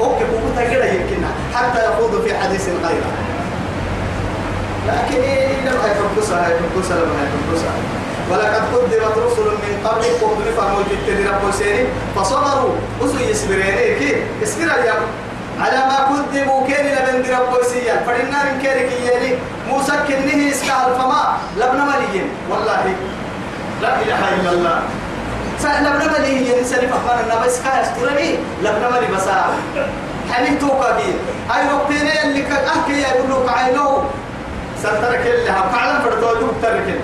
أوكي 0.00 0.24
كوكتك 0.24 0.70
كده 0.70 0.84
يمكننا 0.84 1.28
حتى 1.54 1.84
يخوضوا 1.84 2.22
في 2.22 2.38
حديث 2.38 2.68
غيره. 2.68 3.12
لكن 4.88 5.22
إيه 5.22 5.48
لم 5.48 5.76
يفكسها 5.90 6.48
يفكسها 6.48 6.96
لما 6.96 7.22
يفكسها 7.28 7.72
ولقد 8.30 8.62
قدمت 8.74 9.18
رسل 9.26 9.42
من 9.44 9.86
قبلك 9.86 10.22
وهم 10.22 10.42
فهموا 10.56 10.82
جدتني 10.90 11.28
رب 11.28 11.52
سيري 11.58 11.86
فصبروا. 12.16 12.74
وسو 13.00 13.18
يسبرين 13.18 13.98
كي 13.98 14.22
اسبر 14.42 14.62
يا 14.62 14.94
على 15.60 15.76
ما 15.76 15.98
كذبوا 16.08 16.66
كان 16.68 16.86
لبن 16.86 17.30
رب 17.34 17.62
سيا 17.62 17.96
فإننا 18.06 18.44
من 18.44 18.62
كيرك 18.62 18.92
يلي 18.92 19.38
موسى 19.68 19.92
كنه 20.08 20.50
اسكال 20.50 20.94
فما 20.98 21.36
لبن 21.56 21.80
مليين. 21.90 22.28
والله. 22.50 22.94
لا 23.82 24.02
إله 24.02 24.20
إلا 24.34 24.50
الله. 24.50 24.78
لبن 25.64 26.12
مليين. 26.12 26.64
سني 26.64 26.86
فهمان 26.88 27.18
النبي 27.24 27.46
اسكال 27.46 27.72
استرني 27.72 28.30
لبن 28.62 28.82
ملي 28.92 29.06
بسا. 29.16 29.44
حنين 30.32 30.58
توقع 30.58 30.90
بي. 30.90 31.10
أي 31.54 31.74
وقتين 31.74 32.08
اللي 32.24 32.42
كأحكي 32.42 33.00
يقول 33.00 33.30
لك 33.30 33.52
عينو 33.52 34.02
سنترك 34.82 35.26
اللي 35.26 35.50
هم. 35.50 35.68
فعلا 35.72 36.00
فردوا 36.00 36.34
دوب 36.40 36.54
تركن 36.62 37.00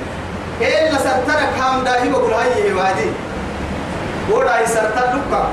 إلا 0.60 0.98
سنترك 0.98 1.50
هم. 1.60 1.84
داهي 1.84 2.08
بقول 2.08 2.32
هاي 2.32 2.72
وادي. 2.72 3.10
ودا 4.30 4.66
سنترك 4.66 5.10
دوب 5.12 5.44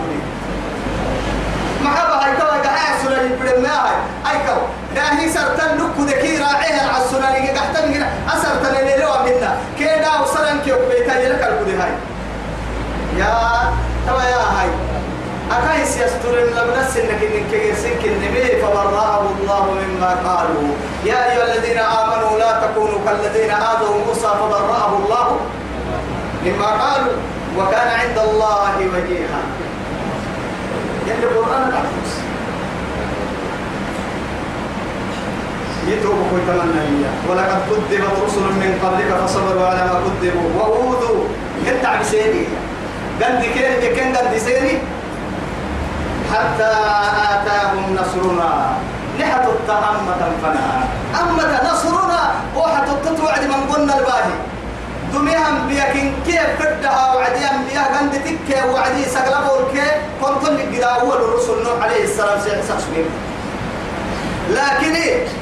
محبا 1.84 2.26
هاي 2.26 2.32
كوا 2.36 2.62
قاعد 2.66 2.94
سنة 3.04 3.22
يبدأ 3.22 3.60
ما 3.60 3.76
هاي. 3.86 3.96
أي 4.30 4.38
كوا 4.48 4.68
داهي 4.96 5.30
سنترك 5.30 5.72
دوب 5.78 6.08
ذكي 6.08 6.38
راعيها 6.38 6.94
على 6.94 7.04
السنة 7.04 7.28
اللي 7.28 7.50
قاعد 7.50 7.74
تنقل 7.74 8.06
أسرتنا 8.34 8.80
اللي 8.80 8.96
لو 8.98 9.12
منا 9.26 9.58
كيدا 9.78 10.12
وصلن 10.22 10.60
كيو 10.66 10.76
بيتا 10.90 11.20
يلك 11.20 11.44
الكودي 11.44 11.76
هاي. 11.76 11.92
يا 13.18 13.34
توا 14.08 14.22
يا 14.22 14.44
هاي. 14.56 14.70
أكايس 15.52 15.98
يسترن 15.98 16.48
لبنا 16.56 16.90
سنك 16.94 17.22
إنك 17.24 17.52
كيسين 17.52 17.96
كنبي 18.04 18.62
فبرأه 18.62 19.22
الله 19.22 19.66
مما 19.82 20.12
قالوا. 20.26 20.70
يا 21.06 21.32
أيها 21.32 21.46
الذين 21.56 21.80
آمنوا 21.80 22.40
لا 22.40 22.52
تكونوا 22.64 23.00
كالذين 23.06 23.52
آذوا 23.52 23.96
موسى 24.08 24.32
فبرأه 24.42 24.92
الله 24.98 25.40
مما 26.46 26.68
قالوا. 26.84 27.18
وكان 27.58 27.88
عند 27.88 28.18
الله 28.18 28.76
وجيها. 28.94 29.42
يعني 31.12 31.24
القرآن 31.24 31.72
كوي 36.30 36.42
تمنى 36.48 36.84
ولقد 37.30 37.60
كذبت 37.70 38.04
رسل 38.26 38.42
من 38.42 38.72
قبلك 38.84 39.10
فصبروا 39.26 39.68
على 39.68 39.82
ما 39.86 40.02
كذبوا. 40.06 40.48
وأوذوا. 40.58 41.24
يتعب 41.66 42.04
سيني 42.04 42.46
قد 43.22 43.44
كان 43.56 43.96
كان 43.96 44.16
قد 44.16 44.38
سيني 44.38 44.80
حتى 46.32 46.72
آتاهم 47.34 47.96
نصرنا. 47.96 48.52
نحت 49.20 49.46
التأمة 49.48 50.22
فنا 50.44 50.84
أمة 51.22 51.74
نصرنا 51.74 52.22
وحت 52.56 52.88
التتوعد 52.90 53.44
من 53.44 53.74
قلنا 53.74 54.00
الباهي. 54.00 54.36
دميهم 55.14 55.68
بيكين 55.68 56.14
كيف 56.26 56.50
فدها 56.60 57.14
وعدي 57.16 57.46
أنبياء 57.46 57.94
قند 57.98 58.14
تك 58.14 58.50
وعدي 58.74 59.04
سقلبوا 59.06 59.60
الكي 59.60 59.92
كنت 60.22 60.46
قد 60.46 60.82
أول 60.82 61.18
الرسل 61.18 61.64
نوح 61.64 61.84
عليه 61.84 62.04
السلام 62.04 62.40
سيحسق 62.42 62.80
سبيل 62.80 63.06
لكن 64.50 64.94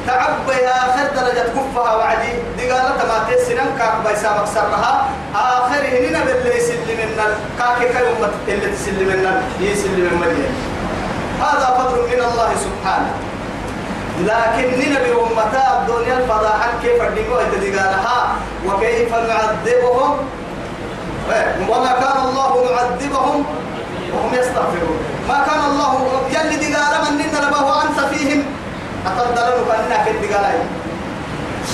تعب 0.07 0.49
يا 0.49 0.69
آخر 0.69 1.05
درجة 1.15 1.45
كفها 1.55 1.95
وعدي. 1.95 2.33
دي 2.57 2.71
قالت 2.71 3.05
ما 3.05 3.17
تسنن 3.29 3.69
كاك 3.79 3.93
بيسا 4.07 4.41
مكسرها. 4.41 5.09
آخر 5.35 5.81
هنا 6.05 6.19
باللي 6.25 6.57
يسلم 6.57 6.99
لنا 7.13 7.25
كاك 7.59 7.77
كي 7.77 7.97
أمة 7.97 8.29
اللي 8.47 8.71
تسلم 8.75 9.09
لنا 9.09 9.41
يسلم 9.59 10.09
المدينة 10.11 10.53
هذا 11.41 11.67
فضل 11.77 11.97
من 12.01 12.21
الله 12.29 12.49
سبحانه. 12.65 13.11
لكن 14.19 14.67
نبي 14.79 15.11
أمتا 15.11 15.81
الدنيا 15.81 16.17
الفضاحة 16.17 16.69
كيف 16.81 17.01
الدقوة 17.01 17.43
تدقالها 17.43 18.35
وكيف 18.65 19.13
نعذبهم؟ 19.13 20.17
وما 21.69 21.91
كان 21.91 22.17
الله 22.29 22.63
معذبهم؟ 22.63 23.45
وهم 24.13 24.33
يستغفرون. 24.33 24.99
ما 25.29 25.45
كان 25.47 25.59
الله 25.71 26.21
يلي 26.29 26.55
دقال 26.55 26.93
من 27.05 27.17
ننا 27.17 27.47
نبه 27.47 27.83
أنت 27.83 27.99
فيهم؟ 28.13 28.43
أتدلنوا 29.07 29.65
كأنك 29.67 30.07
الدقالين 30.07 30.67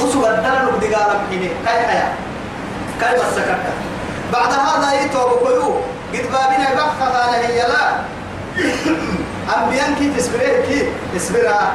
وسوى 0.02 0.30
الدلنوا 0.30 0.80
دقال 0.82 1.18
محيني 1.26 1.48
كي 1.48 1.88
حياة؟ 1.88 2.14
كلمة 3.02 3.32
سكت 3.36 3.58
بعد 4.34 4.54
هذا 4.54 5.02
يتوب 5.02 5.48
كيو 5.48 5.76
قد 6.14 6.32
بابنا 6.32 6.70
بخها 6.74 7.48
هي 7.48 7.58
لا. 7.58 7.86
أنبيان 9.58 9.96
كيف 9.96 10.18
تسبره 10.18 10.62
كيف؟ 10.68 10.88
تسبرها 11.16 11.74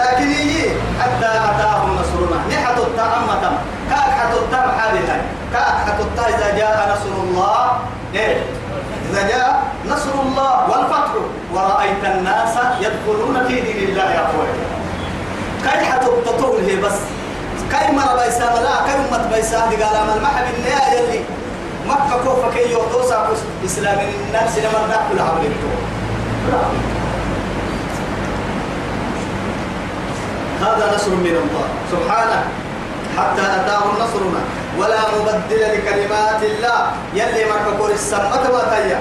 لكن 0.00 0.30
يجي 0.30 0.64
حتى 1.00 1.26
أتاهم 1.26 1.96
نصرنا. 2.00 2.38
نحت 2.50 2.78
التأمة 2.78 3.58
كاك 3.90 4.10
حت 4.18 4.32
التأم 4.34 4.70
حالها 4.78 5.16
كاك 5.52 5.76
حت 5.86 6.00
التأم 6.00 6.34
إذا 6.34 6.58
جاء 6.58 6.76
نصر 6.92 7.22
الله 7.22 7.70
إيه؟ 8.14 8.36
إذا 9.10 9.28
جاء 9.28 9.62
نصر 9.88 10.14
الله 10.24 10.70
والفتح. 10.70 11.10
ورأيت 11.54 12.04
الناس 12.04 12.54
يدخلون 12.80 13.44
في 13.48 13.60
دين 13.60 13.88
الله 13.88 14.04
يا 14.04 14.22
أخوي 14.26 14.48
كاي 15.64 15.84
حت 15.84 16.02
التطول 16.02 16.60
هي 16.64 16.76
بس. 16.76 16.98
كاي 17.72 17.92
مرة 17.92 18.24
بيسا 18.24 18.44
لا 18.44 18.86
كاي 18.86 18.94
أمة 18.94 19.30
بيسا 19.34 19.66
دي 19.70 19.76
قال 19.82 19.96
أمال 19.96 20.22
محب 20.22 20.44
النيا 20.58 21.00
يلي. 21.00 21.20
مكة 21.88 22.24
كوفة 22.24 22.50
كي 22.54 22.72
يوضوسا 22.72 23.28
إسلام 23.64 23.98
النفس 23.98 24.58
لما 24.58 24.86
نحن 24.90 25.16
لها 25.16 25.34
هذا 30.60 30.84
نصر 30.94 31.10
من 31.10 31.36
الله. 31.42 31.66
سبحانه. 31.92 32.40
حتى 33.18 33.42
أتاهم 33.42 33.92
نصرنا 33.98 34.42
ولا 34.78 35.00
مبدل 35.16 35.60
لكلمات 35.60 36.42
الله. 36.42 36.80
يلي 37.14 37.44
ما 37.44 37.56
كبر 37.66 37.90
السماء 37.90 38.42
وتيا 38.54 39.00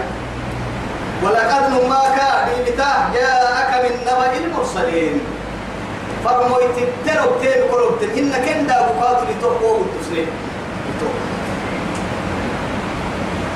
ولقد 1.23 1.65
ما 1.89 2.03
كان 2.17 2.37
بمتاه 2.47 2.99
جاءك 3.13 3.71
من 3.83 3.93
نبأ 4.07 4.33
المرسلين. 4.37 5.15
فرمويت 6.25 6.77
الترو 6.77 7.29
تين 7.41 7.63
قربت 7.71 8.03
إن 8.17 8.31
كندا 8.45 8.77
بقاتل 8.87 9.27
لتقوى 9.31 9.81
التسليم 9.87 10.29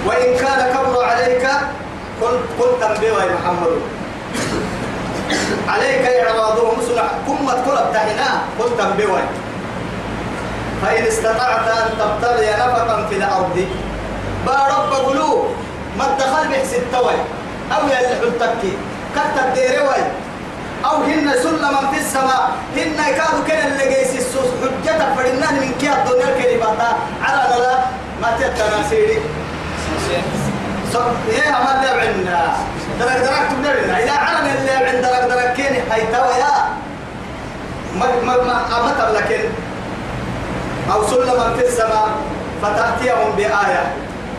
وإن 0.08 0.30
كان 0.40 0.60
كبر 0.76 1.04
عليك 1.04 1.46
قلت 2.22 2.44
قلت 2.60 2.76
تنبيه 2.84 3.16
يا 3.24 3.36
محمد. 3.36 3.76
عليك 5.68 6.04
إعراضهم 6.06 6.78
سنة. 6.88 7.06
كم 7.28 7.48
تقول 7.48 7.78
تنبيه 8.78 9.24
فإن 10.82 11.04
استطعت 11.04 11.68
أن 11.68 11.90
تبتغي 12.00 12.50
نفقا 12.52 13.06
في 13.10 13.16
الأرض 13.16 13.66
بارب 14.48 14.94
قلوب 14.94 15.46
ما 15.98 16.06
الدخل 16.06 16.48
بحس 16.48 16.74
التوي 16.74 17.14
أو 17.72 17.88
يلي 17.88 18.16
حلتكي 18.22 18.74
كتب 19.16 19.46
الديروي 19.48 20.04
أو 20.86 20.96
هن 21.04 21.34
سلما 21.44 21.92
في 21.92 21.98
السماء 22.00 22.52
هن 22.76 22.92
يكادوا 23.10 23.44
كان 23.48 23.72
اللي 23.72 23.96
جيس 23.96 24.16
السوس 24.16 24.50
حجتك 24.62 25.08
فإننا 25.18 25.52
من 25.52 25.72
كي 25.80 25.90
الدنيا 25.94 26.36
الكلمات 26.36 26.78
على 27.24 27.62
لا 27.64 27.76
ما 28.22 28.38
تتناسيري 28.40 29.22
يا 31.30 31.52
ما 31.52 31.76
اللي 31.80 32.08
عندنا؟ 32.08 32.54
درك 33.00 33.18
درك 33.18 33.48
تبدأ 33.52 34.04
إذا 34.04 34.12
علم 34.12 34.48
اللي 34.60 34.72
عند 34.72 35.02
درك 35.06 35.24
درك 35.30 35.54
كين 35.54 35.76
هيتوا 35.92 36.34
يا. 36.40 36.54
ما 38.00 38.06
ما 38.26 38.44
ما 38.44 38.58
أمتر 38.80 39.12
لكن 39.14 39.44
أو 40.94 41.08
سلما 41.08 41.54
في 41.58 41.68
السماء 41.68 42.10
فتأتيهم 42.62 43.32
بآية. 43.38 43.94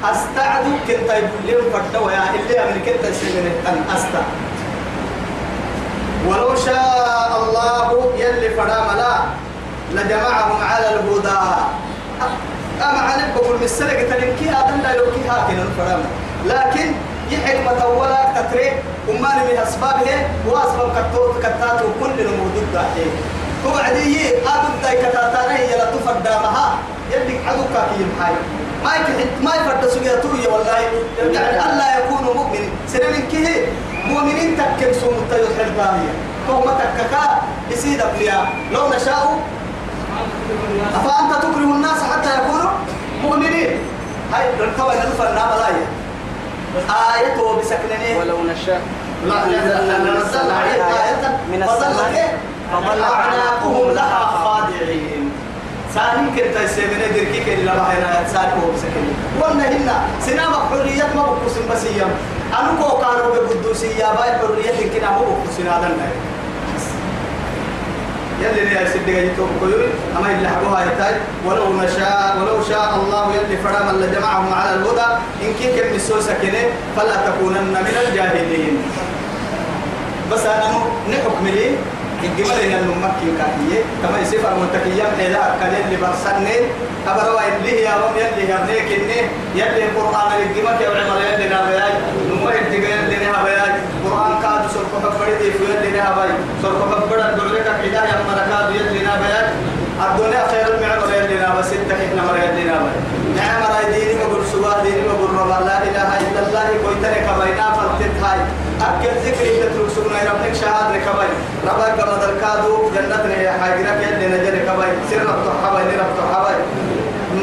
أستعد 0.05 0.64
كنت 0.88 1.11
يقول 1.11 1.44
لهم 1.46 1.70
فتوا 1.72 2.12
يا 2.12 2.22
اللي 2.30 2.74
من 2.74 2.82
كنت 2.86 3.14
سيمن 3.14 3.46
أن 3.66 3.96
أستع. 3.96 4.24
ولو 6.28 6.57
شاء 6.57 7.42
الله 7.42 8.12
يلي 8.18 8.50
فرام 8.50 8.96
لا 8.96 9.14
لجمعهم 9.92 10.64
على 10.64 10.88
الهدى. 10.94 11.38
أما 12.82 13.00
عنك 13.00 13.34
بقول 13.34 13.57
مسلك 13.64 14.07
تنكي 14.11 14.50
هذا 14.50 14.80
لا 14.82 14.94
يلوكي 14.94 15.20
هاكنا 15.28 15.64
فرام 15.78 16.02
لكن 16.46 16.92
يحكمة 17.30 17.86
ولا 17.86 18.22
تتري 18.36 18.72
وما 19.09 19.34
من 19.44 19.59
أسبابه 19.59 20.26
وأسباب 20.48 20.90
كتوت 20.96 21.38
كتات 21.38 21.82
وكل 21.82 22.20
الموجود 22.20 22.66
داخل 23.64 23.76
وبعديه 23.76 24.28
أبد 24.28 24.82
داي 24.82 24.96
كتاتانه 24.96 25.58
يلا 25.58 25.84
تفرد 25.84 26.28
مها 26.28 26.78
يدك 27.12 27.40
عدوك 27.46 27.68
كي 27.68 28.04
محاي 28.18 28.34
ما 28.84 28.90
يكحد 28.94 29.26
ما 29.42 29.54
يفرد 29.54 29.88
سوية 29.88 30.20
توية 30.20 30.48
والله 30.48 30.78
يعني 31.32 31.58
ألا 31.72 31.98
يكون 31.98 32.22
مؤمن 32.36 32.68
سنين 32.88 33.26
كيه 33.30 33.66
مؤمنين 34.06 34.56
تكن 34.56 34.92
سوم 34.92 35.14
التيوت 35.14 35.48
حلبانية 35.58 36.12
فهم 36.48 36.62
تككا 36.78 37.42
يسيد 37.70 38.00
أبلياء 38.00 38.48
لو 38.72 38.88
نشاء 38.88 39.38
أفأنت 40.94 41.34
تكره 41.42 41.64
الناس 41.74 42.02
حتى 42.12 42.28
يكونوا 42.38 42.70
مؤمنين 43.22 43.78
هاي 44.32 44.48
ركوا 44.60 44.94
نلفا 44.94 45.30
النام 45.30 45.48
لايه 45.48 45.86
آية 47.14 47.58
بسكنني 47.58 48.18
ولو 48.18 48.44
نشاء 48.44 48.80
لا 49.26 49.44
نزلنا 49.46 50.54
عليه 50.54 50.84
آية 50.84 51.38
من 51.52 51.62
السماء 51.62 52.12
إيه؟ 52.14 52.53
فظل 52.72 52.98
لها 53.94 54.18
خاضعين 54.44 55.30
ساني 55.94 56.30
كنت 56.30 56.56
يسمينا 56.64 57.06
دركي 57.06 57.40
كن 57.44 57.64
لا 57.64 57.74
بحنا 57.74 58.28
ساني 58.32 58.52
هو 58.52 58.70
بسكني 58.74 59.12
وأنا 59.40 59.68
هنا 59.68 59.96
سنام 60.20 60.52
حرية 60.70 61.06
ما 61.16 61.22
بقص 61.22 61.56
بسيام. 61.70 62.10
أنا 62.58 62.70
كو 62.80 62.98
كانوا 62.98 63.34
بقدوسية 63.34 64.06
باي 64.18 64.32
حرية 64.38 64.78
كنا 64.92 65.10
ما 65.10 65.18
بقص 65.18 65.56
هذا 65.60 65.86
النهي. 65.86 66.16
يلي 68.42 68.64
لي 68.64 69.12
جاي 69.12 69.30
توم 69.36 69.50
كيوي 69.60 69.86
أما 70.18 70.30
اللي 70.30 70.48
حبوها 70.48 70.84
يتاج 70.84 71.14
ولو 71.46 71.72
نشاء 71.72 72.36
ولو 72.40 72.62
شاء 72.68 72.94
الله 72.94 73.34
يلي 73.34 73.56
فرام 73.56 73.88
اللي 73.88 74.06
جمعهم 74.16 74.52
على 74.54 74.74
الهدى 74.74 75.08
إن 75.42 75.54
كي 75.58 75.80
كم 75.80 75.94
السوسة 75.94 76.34
كنه 76.42 76.64
فلا 76.96 77.16
تكونن 77.16 77.76
من 77.86 77.96
الجاهلين. 78.08 78.82
بس 80.32 80.46
أنا 80.46 80.68
نحكم 81.10 81.46
لي 81.46 81.70
الجمال 82.26 82.60
هنا 82.70 82.78
الممكن 82.80 83.28
كهية 83.38 83.80
كما 84.02 84.18
يصير 84.22 84.40
المتكيم 84.52 85.06
إلى 85.18 85.42
كان 85.60 85.72
اللي 85.84 85.96
برسني 85.96 86.56
أبروا 87.08 87.40
اللي 87.56 87.72
هي 87.80 87.88
هم 87.88 88.14
يلي 88.16 88.42
يبنيك 88.52 88.88
إني 88.98 89.20
يلي 89.54 89.84
القرآن 89.88 90.30
الجمال 90.42 90.80
يا 90.82 90.88
عمر 90.88 91.20
يلي 91.28 91.46
نبياج 91.54 91.94
نمو 92.30 92.48
يلي 92.50 92.76
يلي 92.76 93.16
نبياج 93.16 93.74
قرآن 94.04 94.32
كاد 94.42 94.62
سرق 94.74 94.92
حبري 95.04 95.34
دي 95.40 95.50
في 95.52 95.64
يلي 95.64 95.88
نبياج 95.88 96.30
سرق 96.62 96.80
حبري 96.92 97.20
دعوك 97.36 97.66
كذا 97.82 98.00
يا 98.10 98.16
مركاد 98.28 98.66
يلي 98.76 99.00
نبياج 99.10 99.46
الدنيا 100.04 100.42
خير 100.50 100.66
المعمر 100.74 101.08
يلي 101.16 101.34
نبياج 101.34 101.64
ستة 101.70 101.94
إحنا 102.06 102.22
مر 102.26 102.36
يلي 102.36 102.62
نبياج 102.70 102.96
نعم 103.36 103.62
راي 103.72 103.84
ديني 103.92 104.14
مقول 104.24 104.42
سوا 104.52 104.82
ديني 104.82 105.02
مقول 105.08 105.30
رب 105.40 105.48
لا 105.66 105.76
إله 105.88 106.10
إلا 106.24 106.40
الله 106.46 106.66
كويتني 106.82 107.18
كبينا 107.26 107.66
فلتت 107.76 108.14
هاي 108.24 108.38
أكل 108.89 109.14
ذكري 109.26 109.53
تترك 109.62 109.89
سبنا 109.97 110.18
ربك 110.30 110.55
شهاد 110.61 110.87
ركبي 110.95 111.28
ربك 111.68 111.93
كما 111.99 112.16
تركادو 112.22 112.91
جنتنا 112.95 113.37
يا 113.37 113.53
حاجرك 113.61 113.99
يلي 114.07 114.26
نجري 114.35 114.59
كبي 114.68 114.91
سر 115.11 115.22
رب 115.30 115.47
حبي 115.64 115.97
رب 116.03 116.18
حبي 116.32 116.55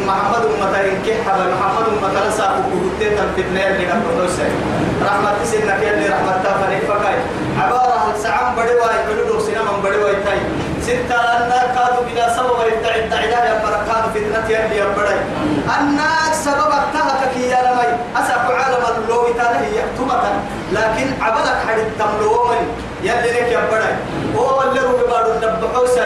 محمد 0.07 0.43
أمتا 0.45 0.79
إنك 0.91 1.07
حبي 1.25 1.45
محمد 1.53 1.85
أمتا 1.93 2.29
لسا 2.29 2.45
كوكوتي 2.71 3.07
تنفتنا 3.15 3.59
يلي 3.67 3.85
نبتوش 3.93 4.37
رحمة 5.07 5.33
سنك 5.51 5.81
يلي 5.87 6.07
رحمة 6.13 6.33
تافني 6.43 6.79
فكاي 6.89 7.17
عبارة 7.61 8.13
سعام 8.23 8.55
بدواي 8.55 8.95
حلولو 9.05 9.39
سينما 9.45 9.71
بدواي 9.83 10.15
تاي 10.25 10.39
ستة 10.81 11.15
النار 11.37 11.65
كادوا 11.75 12.03
بلا 12.07 12.35
سبب 12.35 12.57
يبتعد 12.67 13.09
تعداد 13.09 13.45
يا 13.49 13.55
بركاد 13.63 14.03
فتنة 14.13 14.45
يلي 14.49 14.77
يبدأ 14.77 15.15
النار 15.79 16.31
سبب 16.45 16.71
اكتهك 16.79 17.21
كي 17.33 17.43
يا 17.49 17.59
لمي 17.67 17.89
أسأل 18.19 18.39
عالم 18.59 18.83
اللو 18.97 19.23
تاله 19.37 19.63
يكتمة 19.79 20.23
لكن 20.71 21.21
عبدك 21.23 21.57
حد 21.67 21.79
التملو 21.79 22.45
من 22.47 22.67
يلي 23.03 23.31
لك 23.31 23.47
يبدأ 23.51 23.97
هو 24.35 24.61
اللي 24.61 24.79
رو 24.79 24.97
ببارو 24.97 25.31
النبحوسة 25.33 26.03